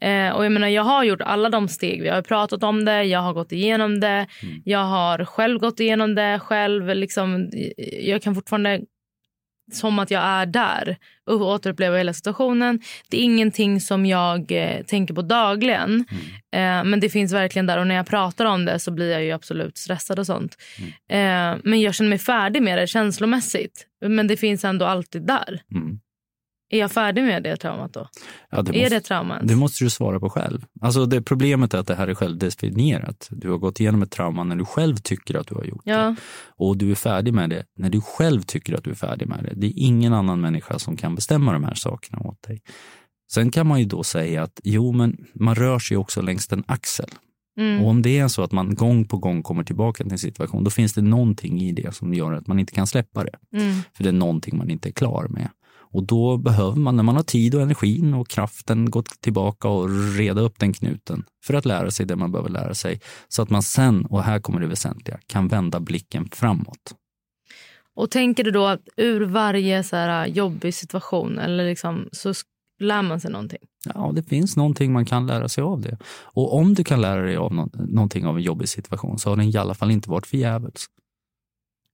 Eh, 0.00 0.30
och 0.30 0.44
jag 0.44 0.52
menar 0.52 0.68
jag 0.68 0.82
har 0.82 1.04
gjort 1.04 1.22
alla 1.22 1.48
de 1.48 1.68
steg. 1.68 2.02
Vi 2.02 2.08
har 2.08 2.22
pratat 2.22 2.62
om 2.62 2.84
det, 2.84 3.04
jag 3.04 3.20
har 3.20 3.32
gått 3.32 3.52
igenom 3.52 4.00
det. 4.00 4.26
Mm. 4.42 4.62
Jag 4.64 4.84
har 4.84 5.24
själv 5.24 5.58
gått 5.58 5.80
igenom 5.80 6.14
det 6.14 6.38
själv. 6.38 6.94
Liksom, 6.94 7.50
jag 8.00 8.22
kan 8.22 8.34
fortfarande 8.34 8.80
som 9.72 9.98
att 9.98 10.10
jag 10.10 10.22
är 10.22 10.46
där 10.46 10.96
och 11.26 11.40
återupplever 11.40 11.98
hela 11.98 12.12
situationen. 12.12 12.80
Det 13.08 13.16
är 13.16 13.22
ingenting 13.22 13.80
som 13.80 14.06
jag 14.06 14.52
eh, 14.52 14.82
tänker 14.82 15.14
på 15.14 15.22
dagligen. 15.22 16.04
Mm. 16.52 16.84
Eh, 16.86 16.90
men 16.90 17.00
det 17.00 17.08
finns 17.08 17.32
verkligen 17.32 17.66
där 17.66 17.78
och 17.78 17.86
när 17.86 17.94
jag 17.94 18.06
pratar 18.06 18.44
om 18.44 18.64
det 18.64 18.78
så 18.78 18.90
blir 18.90 19.12
jag 19.12 19.24
ju 19.24 19.32
absolut 19.32 19.78
stressad 19.78 20.18
och 20.18 20.26
sånt. 20.26 20.56
Mm. 20.78 21.54
Eh, 21.54 21.60
men 21.64 21.80
jag 21.80 21.94
känner 21.94 22.10
mig 22.10 22.18
färdig 22.18 22.62
med 22.62 22.78
det 22.78 22.86
känslomässigt. 22.86 23.86
Men 24.06 24.26
det 24.26 24.36
finns 24.36 24.64
ändå 24.64 24.84
alltid 24.84 25.26
där. 25.26 25.60
Mm. 25.74 25.98
Är 26.68 26.78
jag 26.78 26.92
färdig 26.92 27.24
med 27.24 27.42
det 27.42 27.56
traumat 27.56 27.92
då? 27.92 28.08
Ja, 28.50 28.62
det 28.62 28.78
är 28.78 28.82
måste, 28.82 28.94
det 28.94 29.00
trauma? 29.00 29.42
Det 29.42 29.56
måste 29.56 29.84
du 29.84 29.90
svara 29.90 30.20
på 30.20 30.30
själv. 30.30 30.64
Alltså 30.80 31.06
det, 31.06 31.22
problemet 31.22 31.74
är 31.74 31.78
att 31.78 31.86
det 31.86 31.94
här 31.94 32.08
är 32.08 32.14
självdefinierat. 32.14 33.28
Du 33.30 33.50
har 33.50 33.58
gått 33.58 33.80
igenom 33.80 34.02
ett 34.02 34.10
trauma 34.10 34.44
när 34.44 34.56
du 34.56 34.64
själv 34.64 34.96
tycker 34.96 35.34
att 35.34 35.46
du 35.46 35.54
har 35.54 35.64
gjort 35.64 35.82
ja. 35.84 35.96
det. 35.96 36.16
Och 36.56 36.76
du 36.76 36.90
är 36.90 36.94
färdig 36.94 37.34
med 37.34 37.50
det 37.50 37.64
när 37.76 37.90
du 37.90 38.00
själv 38.00 38.42
tycker 38.42 38.74
att 38.74 38.84
du 38.84 38.90
är 38.90 38.94
färdig 38.94 39.28
med 39.28 39.44
det. 39.44 39.52
Det 39.54 39.66
är 39.66 39.72
ingen 39.76 40.12
annan 40.12 40.40
människa 40.40 40.78
som 40.78 40.96
kan 40.96 41.14
bestämma 41.14 41.52
de 41.52 41.64
här 41.64 41.74
sakerna 41.74 42.18
åt 42.20 42.42
dig. 42.42 42.62
Sen 43.32 43.50
kan 43.50 43.66
man 43.66 43.80
ju 43.80 43.84
då 43.84 44.02
säga 44.02 44.42
att 44.42 44.60
jo, 44.64 44.92
men 44.92 45.26
man 45.34 45.54
rör 45.54 45.78
sig 45.78 45.96
också 45.96 46.22
längs 46.22 46.52
en 46.52 46.64
axel. 46.66 47.10
Mm. 47.58 47.82
Och 47.82 47.88
om 47.88 48.02
det 48.02 48.18
är 48.18 48.28
så 48.28 48.42
att 48.42 48.52
man 48.52 48.74
gång 48.74 49.04
på 49.04 49.18
gång 49.18 49.42
kommer 49.42 49.64
tillbaka 49.64 50.04
till 50.04 50.12
en 50.12 50.18
situation, 50.18 50.64
då 50.64 50.70
finns 50.70 50.92
det 50.92 51.02
någonting 51.02 51.60
i 51.60 51.72
det 51.72 51.94
som 51.94 52.14
gör 52.14 52.32
att 52.32 52.46
man 52.46 52.58
inte 52.58 52.72
kan 52.72 52.86
släppa 52.86 53.24
det. 53.24 53.58
Mm. 53.58 53.74
För 53.94 54.02
det 54.04 54.10
är 54.10 54.12
någonting 54.12 54.58
man 54.58 54.70
inte 54.70 54.88
är 54.88 54.92
klar 54.92 55.26
med. 55.28 55.48
Och 55.90 56.02
då 56.02 56.36
behöver 56.36 56.76
man, 56.76 56.96
när 56.96 57.02
man 57.02 57.16
har 57.16 57.22
tid 57.22 57.54
och 57.54 57.62
energin 57.62 58.14
och 58.14 58.28
kraften, 58.28 58.90
gå 58.90 59.02
tillbaka 59.02 59.68
och 59.68 59.88
reda 60.16 60.40
upp 60.40 60.58
den 60.58 60.72
knuten 60.72 61.24
för 61.44 61.54
att 61.54 61.64
lära 61.64 61.90
sig 61.90 62.06
det 62.06 62.16
man 62.16 62.32
behöver 62.32 62.50
lära 62.50 62.74
sig. 62.74 63.00
Så 63.28 63.42
att 63.42 63.50
man 63.50 63.62
sen, 63.62 64.06
och 64.06 64.22
här 64.22 64.40
kommer 64.40 64.60
det 64.60 64.66
väsentliga, 64.66 65.18
kan 65.26 65.48
vända 65.48 65.80
blicken 65.80 66.28
framåt. 66.32 66.94
Och 67.94 68.10
tänker 68.10 68.44
du 68.44 68.50
då 68.50 68.66
att 68.66 68.80
ur 68.96 69.20
varje 69.20 69.82
så 69.82 69.96
här 69.96 70.26
jobbig 70.26 70.74
situation 70.74 71.38
eller 71.38 71.64
liksom, 71.64 72.08
så 72.12 72.32
lär 72.78 73.02
man 73.02 73.20
sig 73.20 73.30
någonting? 73.30 73.58
Ja, 73.94 74.12
det 74.14 74.22
finns 74.22 74.56
någonting 74.56 74.92
man 74.92 75.04
kan 75.04 75.26
lära 75.26 75.48
sig 75.48 75.64
av 75.64 75.80
det. 75.80 75.98
Och 76.22 76.54
om 76.54 76.74
du 76.74 76.84
kan 76.84 77.00
lära 77.00 77.22
dig 77.22 77.36
av 77.36 77.68
någonting 77.74 78.26
av 78.26 78.36
en 78.36 78.42
jobbig 78.42 78.68
situation 78.68 79.18
så 79.18 79.30
har 79.30 79.36
den 79.36 79.46
i 79.46 79.56
alla 79.56 79.74
fall 79.74 79.90
inte 79.90 80.10
varit 80.10 80.26
förgäves. 80.26 80.86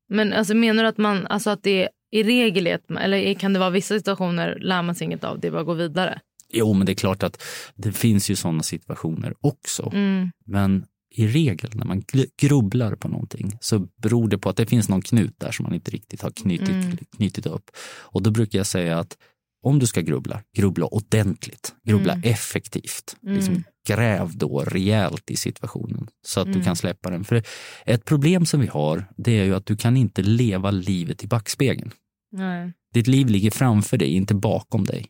Men 0.09 0.33
alltså, 0.33 0.55
menar 0.55 0.83
du 0.83 0.89
att, 0.89 0.99
man, 0.99 1.27
alltså 1.27 1.51
att 1.51 1.63
det 1.63 1.89
i 2.11 2.23
regel 2.23 2.67
är, 2.67 2.81
eller 3.01 3.35
kan 3.35 3.53
det 3.53 3.59
vara 3.59 3.71
vissa 3.71 3.99
situationer 3.99 4.59
lär 4.61 4.83
man 4.83 4.95
sig 4.95 5.05
inget 5.05 5.25
av 5.25 5.41
det, 5.41 5.51
bara 5.51 5.65
gå 5.65 5.75
vidare? 5.75 6.21
Jo, 6.53 6.73
men 6.73 6.87
det 6.87 6.93
är 6.93 6.95
klart 6.95 7.23
att 7.23 7.43
det 7.75 7.93
finns 7.93 8.31
ju 8.31 8.37
sådana 8.37 8.63
situationer 8.63 9.35
också. 9.41 9.91
Mm. 9.95 10.31
Men 10.47 10.85
i 11.15 11.27
regel 11.27 11.71
när 11.75 11.85
man 11.87 12.03
grubblar 12.41 12.95
på 12.95 13.09
någonting 13.09 13.53
så 13.61 13.79
beror 14.03 14.29
det 14.29 14.39
på 14.39 14.49
att 14.49 14.57
det 14.57 14.67
finns 14.67 14.89
någon 14.89 15.03
knut 15.03 15.35
där 15.39 15.51
som 15.53 15.63
man 15.63 15.75
inte 15.75 15.91
riktigt 15.91 16.23
har 16.23 16.31
knutit, 16.31 16.69
Mm. 16.69 16.97
knutit 17.17 17.47
upp. 17.47 17.71
Och 18.01 18.23
då 18.23 18.31
brukar 18.31 18.59
jag 18.59 18.67
säga 18.67 18.99
att 18.99 19.17
om 19.63 19.79
du 19.79 19.87
ska 19.87 20.01
grubbla, 20.01 20.43
grubbla 20.57 20.87
ordentligt, 20.87 21.75
grubbla 21.85 22.13
Mm. 22.13 22.31
effektivt. 22.31 23.17
Mm. 23.23 23.35
Liksom 23.35 23.65
gräv 23.89 24.37
då 24.37 24.61
rejält 24.61 25.31
i 25.31 25.37
situationen 25.37 26.09
så 26.27 26.41
att 26.41 26.47
Mm. 26.47 26.59
du 26.59 26.65
kan 26.65 26.77
släppa 26.77 27.11
den. 27.11 27.25
För 27.25 27.43
ett 27.87 28.05
problem 28.05 28.47
som 28.47 28.61
vi 28.61 28.67
har, 28.67 29.05
det 29.17 29.39
är 29.39 29.45
ju 29.45 29.55
att 29.55 29.67
du 29.67 29.77
kan 29.77 29.97
inte 29.97 30.23
leva 30.23 30.71
livet 30.71 31.25
i 31.25 31.27
backspegeln. 31.27 31.91
Nej. 32.33 32.73
Ditt 32.95 33.07
liv 33.07 33.27
ligger 33.27 33.51
framför 33.51 33.97
dig, 33.97 34.09
inte 34.15 34.35
bakom 34.35 34.85
dig. 34.85 35.07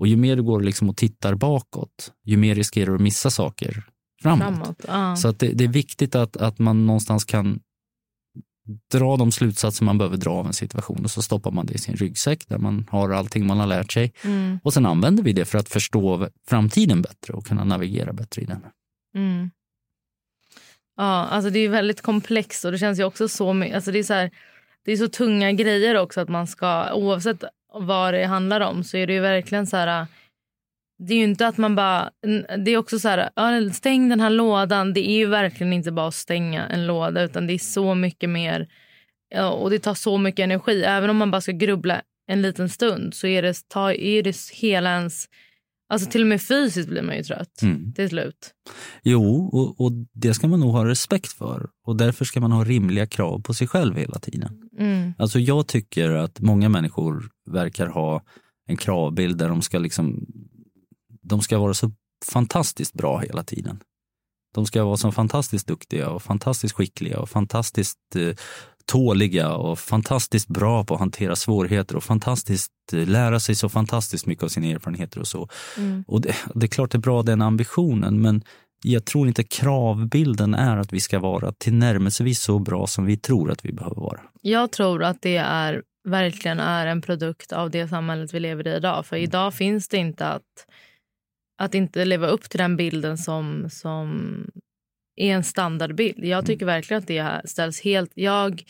Och 0.00 0.06
ju 0.06 0.16
mer 0.16 0.36
du 0.36 0.42
går 0.42 0.60
liksom 0.60 0.88
och 0.90 0.96
tittar 0.96 1.34
bakåt, 1.34 2.12
ju 2.24 2.36
mer 2.36 2.54
riskerar 2.54 2.86
du 2.86 2.94
att 2.94 3.00
missa 3.00 3.30
saker 3.30 3.84
framåt. 4.22 4.42
Framåt. 4.56 4.80
Ja. 4.88 5.16
Så 5.16 5.28
att 5.28 5.38
det, 5.38 5.48
det 5.52 5.64
är 5.64 5.68
viktigt 5.68 6.14
att, 6.14 6.36
att 6.36 6.58
man 6.58 6.86
någonstans 6.86 7.24
kan 7.24 7.60
dra 8.92 9.16
de 9.16 9.32
slutsatser 9.32 9.84
man 9.84 9.98
behöver 9.98 10.16
dra 10.16 10.30
av 10.30 10.46
en 10.46 10.52
situation 10.52 11.04
och 11.04 11.10
så 11.10 11.22
stoppar 11.22 11.50
man 11.50 11.66
det 11.66 11.74
i 11.74 11.78
sin 11.78 11.96
ryggsäck 11.96 12.48
där 12.48 12.58
man 12.58 12.86
har 12.90 13.10
allting 13.10 13.46
man 13.46 13.58
har 13.58 13.66
lärt 13.66 13.92
sig. 13.92 14.12
Mm. 14.24 14.58
Och 14.62 14.74
sen 14.74 14.86
använder 14.86 15.22
vi 15.22 15.32
det 15.32 15.44
för 15.44 15.58
att 15.58 15.68
förstå 15.68 16.28
framtiden 16.48 17.02
bättre 17.02 17.32
och 17.32 17.46
kunna 17.46 17.64
navigera 17.64 18.12
bättre 18.12 18.42
i 18.42 18.44
den. 18.44 18.60
Mm. 19.16 19.50
Ja, 20.96 21.26
alltså 21.26 21.50
det 21.50 21.58
är 21.58 21.68
väldigt 21.68 22.02
komplext 22.02 22.64
och 22.64 22.72
det 22.72 22.78
känns 22.78 22.98
ju 22.98 23.04
också 23.04 23.28
så 23.28 23.52
mycket, 23.52 23.74
alltså 23.74 23.92
det 23.92 23.98
är 23.98 24.02
så 24.02 24.14
här, 24.14 24.30
det 24.84 24.92
är 24.92 24.96
så 24.96 25.08
tunga 25.08 25.52
grejer 25.52 25.94
också 25.94 26.20
att 26.20 26.28
man 26.28 26.46
ska, 26.46 26.94
oavsett 26.94 27.44
vad 27.74 28.14
det 28.14 28.24
handlar 28.24 28.60
om 28.60 28.84
så 28.84 28.96
är 28.96 29.06
det 29.06 29.12
ju 29.12 29.20
verkligen 29.20 29.66
så 29.66 29.76
här, 29.76 30.06
det 30.98 31.14
är 31.14 31.18
ju 31.18 31.24
inte 31.24 31.46
att 31.46 31.58
man 31.58 31.74
bara, 31.74 32.10
det 32.64 32.70
är 32.70 32.76
också 32.76 32.98
så 32.98 33.08
här, 33.08 33.70
stäng 33.72 34.08
den 34.08 34.20
här 34.20 34.30
lådan, 34.30 34.92
det 34.92 35.08
är 35.10 35.16
ju 35.16 35.26
verkligen 35.26 35.72
inte 35.72 35.92
bara 35.92 36.08
att 36.08 36.14
stänga 36.14 36.66
en 36.66 36.86
låda 36.86 37.22
utan 37.22 37.46
det 37.46 37.52
är 37.52 37.58
så 37.58 37.94
mycket 37.94 38.30
mer 38.30 38.68
och 39.52 39.70
det 39.70 39.78
tar 39.78 39.94
så 39.94 40.18
mycket 40.18 40.44
energi, 40.44 40.82
även 40.84 41.10
om 41.10 41.16
man 41.16 41.30
bara 41.30 41.40
ska 41.40 41.52
grubbla 41.52 42.02
en 42.26 42.42
liten 42.42 42.68
stund 42.68 43.14
så 43.14 43.26
är 43.26 43.42
det, 43.42 43.68
ta, 43.68 43.92
är 43.92 44.22
det 44.22 44.36
hela 44.52 44.90
ens, 44.90 45.28
alltså 45.88 46.10
till 46.10 46.20
och 46.20 46.26
med 46.26 46.42
fysiskt 46.42 46.88
blir 46.88 47.02
man 47.02 47.16
ju 47.16 47.22
trött 47.22 47.62
Mm. 47.62 47.92
till 47.92 48.08
slut. 48.08 48.50
Jo, 49.02 49.50
och, 49.52 49.80
och 49.80 49.92
det 50.12 50.34
ska 50.34 50.48
man 50.48 50.60
nog 50.60 50.72
ha 50.72 50.84
respekt 50.84 51.32
för. 51.32 51.68
Och 51.86 51.96
därför 51.96 52.24
ska 52.24 52.40
man 52.40 52.52
ha 52.52 52.64
rimliga 52.64 53.06
krav 53.06 53.42
på 53.42 53.54
sig 53.54 53.66
själv 53.66 53.96
hela 53.96 54.18
tiden. 54.18 54.60
Mm. 54.78 55.12
Alltså 55.18 55.38
jag 55.38 55.66
tycker 55.66 56.10
att 56.10 56.40
många 56.40 56.68
människor 56.68 57.24
verkar 57.50 57.86
ha 57.86 58.22
en 58.66 58.76
kravbild 58.76 59.38
där 59.38 59.48
de 59.48 59.62
ska 59.62 59.78
liksom 59.78 60.26
de 61.24 61.42
ska 61.42 61.58
vara 61.58 61.74
så 61.74 61.92
fantastiskt 62.32 62.94
bra 62.94 63.18
hela 63.18 63.44
tiden. 63.44 63.80
De 64.54 64.66
ska 64.66 64.84
vara 64.84 64.96
så 64.96 65.12
fantastiskt 65.12 65.66
duktiga 65.66 66.08
och 66.08 66.22
fantastiskt 66.22 66.74
skickliga 66.74 67.18
och 67.18 67.30
fantastiskt 67.30 68.16
eh, 68.16 68.34
tåliga 68.86 69.54
och 69.54 69.78
fantastiskt 69.78 70.48
bra 70.48 70.84
på 70.84 70.94
att 70.94 71.00
hantera 71.00 71.36
svårigheter 71.36 71.96
och 71.96 72.04
fantastiskt 72.04 72.72
eh, 72.92 73.06
lära 73.08 73.40
sig 73.40 73.54
så 73.54 73.68
fantastiskt 73.68 74.26
mycket 74.26 74.44
av 74.44 74.48
sina 74.48 74.66
erfarenheter 74.66 75.20
och 75.20 75.28
så. 75.28 75.48
Mm. 75.76 76.04
Och 76.08 76.20
det, 76.20 76.34
det 76.54 76.66
är 76.66 76.68
klart 76.68 76.90
det 76.90 76.96
är 76.96 77.00
bra 77.00 77.22
den 77.22 77.42
ambitionen 77.42 78.20
men 78.20 78.44
jag 78.82 79.04
tror 79.04 79.28
inte 79.28 79.44
kravbilden 79.44 80.54
är 80.54 80.76
att 80.76 80.92
vi 80.92 81.00
ska 81.00 81.18
vara 81.18 81.52
tillnärmelsevis 81.52 82.42
så 82.42 82.58
bra 82.58 82.86
som 82.86 83.04
vi 83.04 83.16
tror 83.16 83.50
att 83.50 83.64
vi 83.64 83.72
behöver 83.72 83.96
vara. 83.96 84.20
Jag 84.42 84.72
tror 84.72 85.04
att 85.04 85.22
det 85.22 85.36
är 85.36 85.82
verkligen 86.04 86.60
är 86.60 86.86
en 86.86 87.02
produkt 87.02 87.52
av 87.52 87.70
det 87.70 87.88
samhället 87.88 88.34
vi 88.34 88.40
lever 88.40 88.66
i 88.68 88.76
idag. 88.76 89.06
För 89.06 89.16
idag 89.16 89.54
finns 89.54 89.88
det 89.88 89.96
inte 89.96 90.26
att, 90.26 90.66
att 91.58 91.74
inte 91.74 92.04
leva 92.04 92.26
upp 92.26 92.50
till 92.50 92.58
den 92.58 92.76
bilden 92.76 93.18
som, 93.18 93.70
som 93.70 94.30
är 95.16 95.34
en 95.34 95.44
standardbild. 95.44 96.24
Jag 96.24 96.46
tycker 96.46 96.66
verkligen 96.66 96.98
att 96.98 97.08
det 97.08 97.40
ställs 97.44 97.80
helt... 97.80 98.10
Jag, 98.14 98.62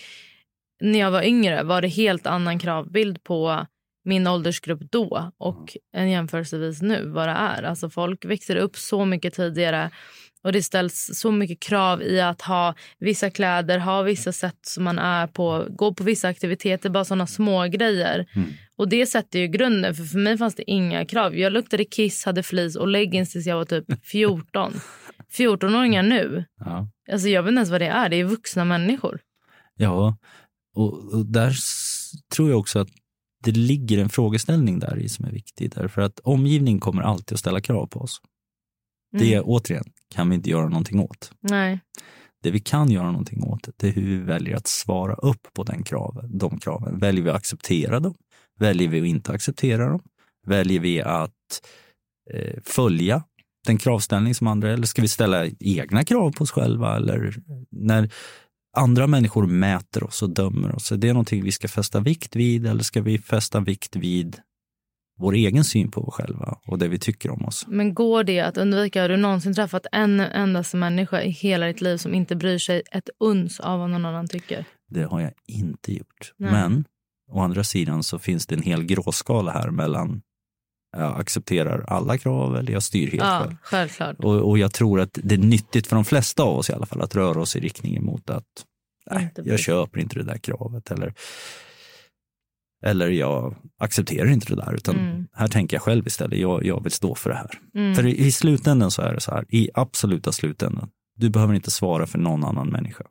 när 0.81 0.99
jag 0.99 1.11
var 1.11 1.23
yngre 1.23 1.63
var 1.63 1.83
det 1.83 1.89
helt 1.89 2.27
annan 2.27 2.59
kravbild 2.59 3.25
på 3.25 3.67
min 4.05 4.27
åldersgrupp 4.27 4.81
då 4.91 5.33
och 5.39 5.77
en 5.93 6.11
jämförelsevis 6.11 6.83
nu 6.83 7.09
vad 7.09 7.29
det 7.29 7.33
är. 7.33 7.63
Alltså 7.63 7.91
folk 7.91 8.25
växer 8.25 8.57
upp 8.57 8.77
så 8.77 9.05
mycket 9.05 9.35
tidigare 9.35 9.91
och 10.43 10.53
det 10.53 10.63
ställs 10.63 11.11
så 11.15 11.33
mycket 11.33 11.61
krav 11.61 12.03
i 12.03 12.21
att 12.21 12.43
ha 12.43 12.75
vissa 12.99 13.31
kläder, 13.31 13.79
ha 13.79 14.03
vissa 14.03 14.33
sätt 14.33 14.59
som 14.63 14.85
man 14.85 14.99
är 14.99 15.27
på, 15.27 15.67
gå 15.71 15.95
på 15.95 16.05
vissa 16.05 16.29
aktiviteter, 16.29 16.91
bara 16.91 17.05
sådana 17.05 17.27
små 17.27 17.67
grejer. 17.67 18.27
Mm. 18.37 18.49
Och 18.79 18.89
det 18.89 19.07
sätter 19.07 19.39
ju 19.39 19.47
grunden, 19.49 19.95
för 19.95 20.05
för 20.05 20.19
mig 20.19 20.39
fanns 20.39 20.55
det 20.55 20.71
inga 20.71 21.05
krav. 21.07 21.37
Jag 21.37 21.53
luktade 21.53 21.85
kiss, 21.85 22.25
hade 22.25 22.43
flis 22.43 22.77
och 22.77 22.89
leggings 22.89 23.33
tills 23.33 23.47
jag 23.47 23.57
var 23.57 23.65
typ 23.65 23.85
14. 24.05 24.73
14-åringar 25.39 26.03
nu, 26.03 26.45
Ja. 26.61 26.89
alltså 27.13 27.29
jag 27.29 27.43
vet 27.43 27.49
inte 27.51 27.59
ens 27.59 27.71
vad 27.71 27.81
det 27.81 27.87
är, 27.87 28.09
det 28.09 28.17
är 28.17 28.25
vuxna 28.25 28.65
människor. 28.65 29.21
Ja, 29.77 30.17
och, 30.77 31.15
och 31.15 31.27
där 31.27 31.53
tror 32.35 32.51
jag 32.51 32.59
också 32.59 32.79
att 32.79 32.89
det 33.45 33.51
ligger 33.51 33.99
en 33.99 34.09
frågeställning 34.09 34.79
där 34.79 34.99
i 34.99 35.09
som 35.09 35.25
är 35.25 35.31
viktig. 35.31 35.71
Därför 35.75 36.03
att 36.03 36.19
omgivningen 36.21 36.81
kommer 36.81 37.03
alltid 37.03 37.35
att 37.35 37.41
ställa 37.41 37.61
krav 37.61 37.87
på 37.87 38.01
oss. 38.01 38.21
Det 39.19 39.35
Mm. 39.35 39.45
återigen 39.47 39.85
kan 40.15 40.29
vi 40.29 40.35
inte 40.37 40.51
göra 40.51 40.69
någonting 40.69 41.01
åt. 41.01 41.33
Nej. 41.41 41.81
Det 42.43 42.51
vi 42.51 42.61
kan 42.61 42.91
göra 42.91 43.07
någonting 43.11 43.43
åt 43.43 43.69
det 43.77 43.89
är 43.89 43.93
hur 43.93 44.03
vi 44.03 44.17
väljer 44.17 44.57
att 44.57 44.67
svara 44.67 45.15
upp 45.15 45.47
på 45.55 45.63
den 45.63 45.83
kraven, 45.83 46.39
de 46.39 46.59
kraven. 46.59 46.99
Väljer 46.99 47.25
vi 47.25 47.31
att 47.31 47.37
acceptera 47.37 48.01
dem? 48.01 48.15
Väljer 48.61 48.89
vi 48.89 49.01
att 49.01 49.07
inte 49.07 49.33
acceptera 49.33 49.89
dem? 49.89 50.03
Väljer 50.47 50.81
vi 50.81 51.03
att 51.03 51.63
eh, 52.35 52.61
följa 52.65 53.23
den 53.67 53.79
kravställning 53.79 54.35
som 54.35 54.47
andra 54.47 54.73
eller 54.73 54.87
ska 54.87 55.03
vi 55.03 55.09
ställa 55.09 55.47
egna 55.61 56.05
krav 56.05 56.33
på 56.33 56.45
oss 56.45 56.51
själva? 56.51 56.97
Eller 56.97 57.35
när 57.71 58.13
andra 58.77 59.07
människor 59.07 59.47
mäter 59.47 60.05
oss 60.05 60.23
och 60.23 60.31
dömer 60.31 60.75
oss, 60.75 60.93
är 60.93 60.97
det 60.97 61.13
någonting 61.13 61.45
vi 61.45 61.53
ska 61.53 61.69
fästa 61.69 62.01
vikt 62.01 62.37
vid 62.37 62.67
eller 62.67 62.83
ska 62.83 63.03
vi 63.03 63.19
fästa 63.19 63.61
vikt 63.61 63.97
vid 63.97 64.37
vår 65.19 65.35
egen 65.35 65.65
syn 65.65 65.91
på 65.91 66.09
oss 66.09 66.15
själva 66.15 66.59
och 66.67 66.79
det 66.79 66.89
vi 66.89 66.99
tycker 66.99 67.31
om 67.31 67.45
oss? 67.45 67.65
Men 67.69 67.95
går 67.95 68.25
det 68.25 68.41
att 68.41 68.57
undvika? 68.57 69.03
Har 69.03 69.09
du 69.09 69.17
någonsin 69.17 69.55
träffat 69.55 69.87
en 69.93 70.21
endaste 70.21 70.77
människa 70.77 71.23
i 71.23 71.31
hela 71.31 71.67
ditt 71.67 71.81
liv 71.81 71.97
som 71.97 72.15
inte 72.15 72.37
bryr 72.37 72.59
sig 72.59 72.83
ett 72.93 73.11
uns 73.21 73.61
av 73.61 73.79
vad 73.79 73.91
någon 73.91 74.05
annan 74.05 74.29
tycker? 74.29 74.65
Det 74.89 75.03
har 75.03 75.21
jag 75.21 75.33
inte 75.47 75.93
gjort. 75.93 76.33
Nej. 76.37 76.53
Men 76.53 76.85
å 77.33 77.41
andra 77.41 77.65
sidan 77.65 78.03
så 78.03 78.19
finns 78.19 78.47
det 78.47 78.55
en 78.55 78.63
hel 78.63 78.85
gråskala 78.85 79.53
här 79.53 79.71
mellan 79.71 80.23
jag 80.97 81.21
accepterar 81.21 81.85
alla 81.89 82.19
krav 82.19 82.57
eller 82.57 82.73
jag 82.73 82.83
styr 82.83 83.11
helt 83.11 83.23
ja, 83.25 83.41
själv. 83.45 83.57
självklart. 83.63 84.17
Och, 84.19 84.49
och 84.49 84.59
jag 84.59 84.73
tror 84.73 85.01
att 85.01 85.19
det 85.23 85.35
är 85.35 85.39
nyttigt 85.39 85.87
för 85.87 85.97
de 85.97 86.05
flesta 86.05 86.43
av 86.43 86.59
oss 86.59 86.71
i 86.71 86.73
alla 86.73 86.87
fall 86.87 87.01
att 87.03 87.15
röra 87.15 87.41
oss 87.41 87.57
i 87.57 87.61
riktning 87.61 87.97
emot 87.97 88.31
att 88.31 88.45
nej, 89.11 89.33
jag 89.37 89.61
köper 89.61 90.01
inte 90.01 90.17
det 90.17 90.23
där 90.25 90.39
kravet 90.39 90.91
eller, 90.91 91.15
eller 92.85 93.09
jag 93.09 93.55
accepterar 93.79 94.29
inte 94.31 94.47
det 94.55 94.57
där 94.57 94.75
utan 94.75 94.97
Mm. 94.97 95.27
här 95.33 95.49
tänker 95.49 95.77
jag 95.77 95.83
själv 95.83 96.07
istället, 96.07 96.39
jag, 96.39 96.65
jag 96.65 96.83
vill 96.83 96.93
stå 96.93 97.15
för 97.15 97.31
det 97.31 97.37
här. 97.37 97.51
Mm. 97.75 97.95
För 97.95 98.07
i, 98.07 98.19
i 98.27 98.33
slutändan 98.33 98.91
så 98.91 99.03
är 99.03 99.15
det 99.15 99.21
så 99.21 99.31
här, 99.31 99.45
i 99.49 99.71
absoluta 99.75 100.33
slutändan, 100.33 100.91
du 101.17 101.31
behöver 101.31 101.55
inte 101.55 101.71
svara 101.71 102.07
för 102.07 102.19
någon 102.19 102.45
annan 102.45 102.69
människa. 102.69 103.05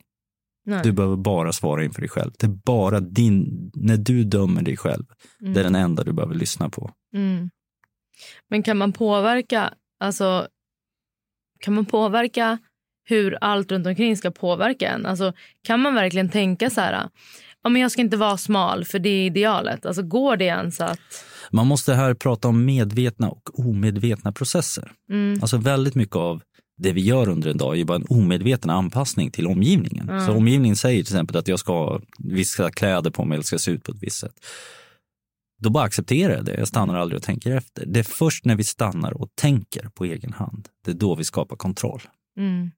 Nej. 0.66 0.80
Du 0.84 0.92
behöver 0.92 1.16
bara 1.16 1.54
svara 1.54 1.84
inför 1.84 2.02
dig 2.02 2.10
själv. 2.10 2.32
Det 2.40 2.46
är 2.46 2.58
bara 2.66 3.00
din, 3.00 3.72
när 3.76 3.98
du 3.98 4.24
dömer 4.24 4.62
dig 4.62 4.78
själv, 4.78 5.04
Mm. 5.42 5.54
det 5.54 5.60
är 5.60 5.64
den 5.64 5.76
enda 5.76 6.04
du 6.04 6.14
behöver 6.14 6.36
lyssna 6.36 6.70
på. 6.70 6.92
Mm. 7.16 7.50
Men 8.50 8.64
kan 8.64 8.78
man 8.78 8.94
påverka, 8.94 9.74
alltså, 10.00 10.48
kan 11.60 11.74
man 11.74 11.86
påverka 11.86 12.58
hur 13.06 13.38
allt 13.42 13.72
runt 13.72 13.88
omkring 13.88 14.18
ska 14.18 14.32
påverka 14.32 14.90
en? 14.90 15.06
Alltså, 15.06 15.34
kan 15.64 15.80
man 15.80 15.96
verkligen 15.96 16.30
tänka 16.30 16.70
så 16.70 16.82
här, 16.82 17.10
ja, 17.64 17.70
men 17.70 17.82
jag 17.82 17.92
ska 17.92 18.02
inte 18.02 18.18
vara 18.18 18.38
smal 18.38 18.86
för 18.86 19.00
det 19.00 19.10
är 19.10 19.26
idealet? 19.26 19.86
Alltså, 19.86 20.04
går 20.04 20.38
det 20.38 20.46
ens 20.46 20.82
att... 20.82 21.00
Man 21.52 21.68
måste 21.68 21.94
här 21.94 22.14
prata 22.14 22.48
om 22.48 22.66
medvetna 22.66 23.30
och 23.30 23.60
omedvetna 23.60 24.32
processer. 24.32 24.92
Mm. 25.10 25.40
Alltså 25.42 25.58
väldigt 25.58 25.96
mycket 25.96 26.16
av 26.16 26.42
det 26.78 26.92
vi 26.94 27.02
gör 27.02 27.30
under 27.30 27.50
en 27.50 27.58
dag 27.58 27.80
är 27.80 27.86
bara 27.86 27.96
en 27.96 28.06
omedveten 28.10 28.70
anpassning 28.70 29.32
till 29.32 29.48
omgivningen. 29.48 30.10
Mm. 30.10 30.26
Så 30.26 30.34
omgivningen 30.34 30.76
säger 30.76 31.04
till 31.04 31.14
exempel 31.14 31.38
att 31.38 31.48
jag 31.48 31.60
ska 31.60 31.74
ha 31.74 32.02
vissa 32.20 32.72
kläder 32.72 33.12
på 33.12 33.26
mig 33.26 33.36
eller 33.36 33.44
ska 33.44 33.60
se 33.60 33.72
ut 33.72 33.84
på 33.84 33.92
ett 33.92 34.04
visst 34.04 34.20
sätt. 34.20 34.36
Då 35.62 35.70
bara 35.70 35.84
accepterar 35.84 36.34
jag 36.34 36.46
det. 36.46 36.54
Jag 36.58 36.68
stannar 36.68 36.96
aldrig 36.96 37.18
och 37.18 37.24
tänker 37.24 37.56
efter. 37.56 37.86
Det 37.86 38.00
är 38.00 38.04
först 38.04 38.46
när 38.46 38.56
vi 38.56 38.64
stannar 38.64 39.22
och 39.22 39.30
tänker 39.36 39.90
på 39.90 40.06
egen 40.06 40.34
hand. 40.34 40.68
Det 40.86 40.92
är 40.92 40.96
då 40.96 41.16
vi 41.16 41.24
skapar 41.24 41.56
kontroll. 41.56 42.02
Mm. 42.38 42.72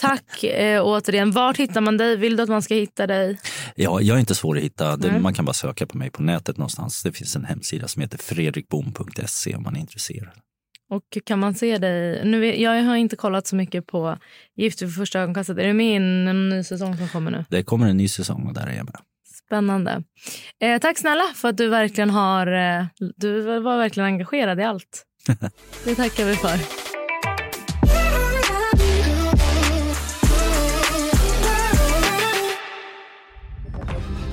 Tack 0.00 0.44
eh, 0.44 0.82
återigen. 0.84 1.30
Vart 1.30 1.56
hittar 1.56 1.80
man 1.80 1.96
dig? 1.96 2.16
Vill 2.16 2.36
du 2.36 2.42
att 2.42 2.48
man 2.48 2.62
ska 2.62 2.74
hitta 2.74 3.06
dig? 3.06 3.38
Ja, 3.74 4.00
jag 4.00 4.16
är 4.16 4.20
inte 4.20 4.34
svår 4.34 4.56
att 4.56 4.62
hitta. 4.62 4.96
Det, 4.96 5.12
Nej. 5.12 5.20
man 5.20 5.34
kan 5.34 5.44
bara 5.44 5.52
söka 5.52 5.86
på 5.86 5.98
mig 5.98 6.10
på 6.10 6.22
nätet 6.22 6.56
någonstans. 6.56 7.02
Det 7.02 7.12
finns 7.12 7.36
en 7.36 7.44
hemsida 7.44 7.88
som 7.88 8.02
heter 8.02 8.18
fredrikbom.se 8.18 9.56
om 9.56 9.62
man 9.62 9.76
är 9.76 9.80
intresserad. 9.80 10.34
Och 10.90 11.18
kan 11.24 11.38
man 11.38 11.54
se 11.54 11.78
dig... 11.78 12.24
Nu, 12.24 12.60
jag 12.60 12.82
har 12.82 12.96
inte 12.96 13.16
kollat 13.16 13.46
så 13.46 13.56
mycket 13.56 13.86
på 13.86 14.18
Gift 14.56 14.78
för 14.78 14.86
första 14.86 15.20
ögonkastet. 15.20 15.58
Är 15.58 15.66
du 15.66 15.72
med 15.72 15.92
i 15.92 15.96
en 15.96 16.48
ny 16.48 16.64
säsong 16.64 16.96
som 16.96 17.08
kommer 17.08 17.30
nu? 17.30 17.44
Det 17.48 17.62
kommer 17.62 17.88
en 17.88 17.96
ny 17.96 18.08
säsong 18.08 18.46
och 18.46 18.54
där 18.54 18.66
är 18.66 18.76
jag 18.76 18.84
med. 18.84 18.96
Spännande. 19.46 20.02
Eh, 20.60 20.78
tack 20.78 20.98
snälla 20.98 21.24
för 21.34 21.48
att 21.48 21.56
du 21.56 21.68
verkligen 21.68 22.10
har... 22.10 22.46
Eh, 22.46 22.84
du 23.16 23.60
var 23.60 23.78
verkligen 23.78 24.06
engagerad 24.06 24.60
i 24.60 24.62
allt. 24.62 25.04
Det 25.84 25.94
tackar 25.94 26.24
vi 26.24 26.36
för. 26.36 26.58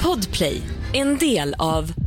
Podplay, 0.03 0.61
en 0.93 1.17
del 1.17 1.55
av 1.57 2.06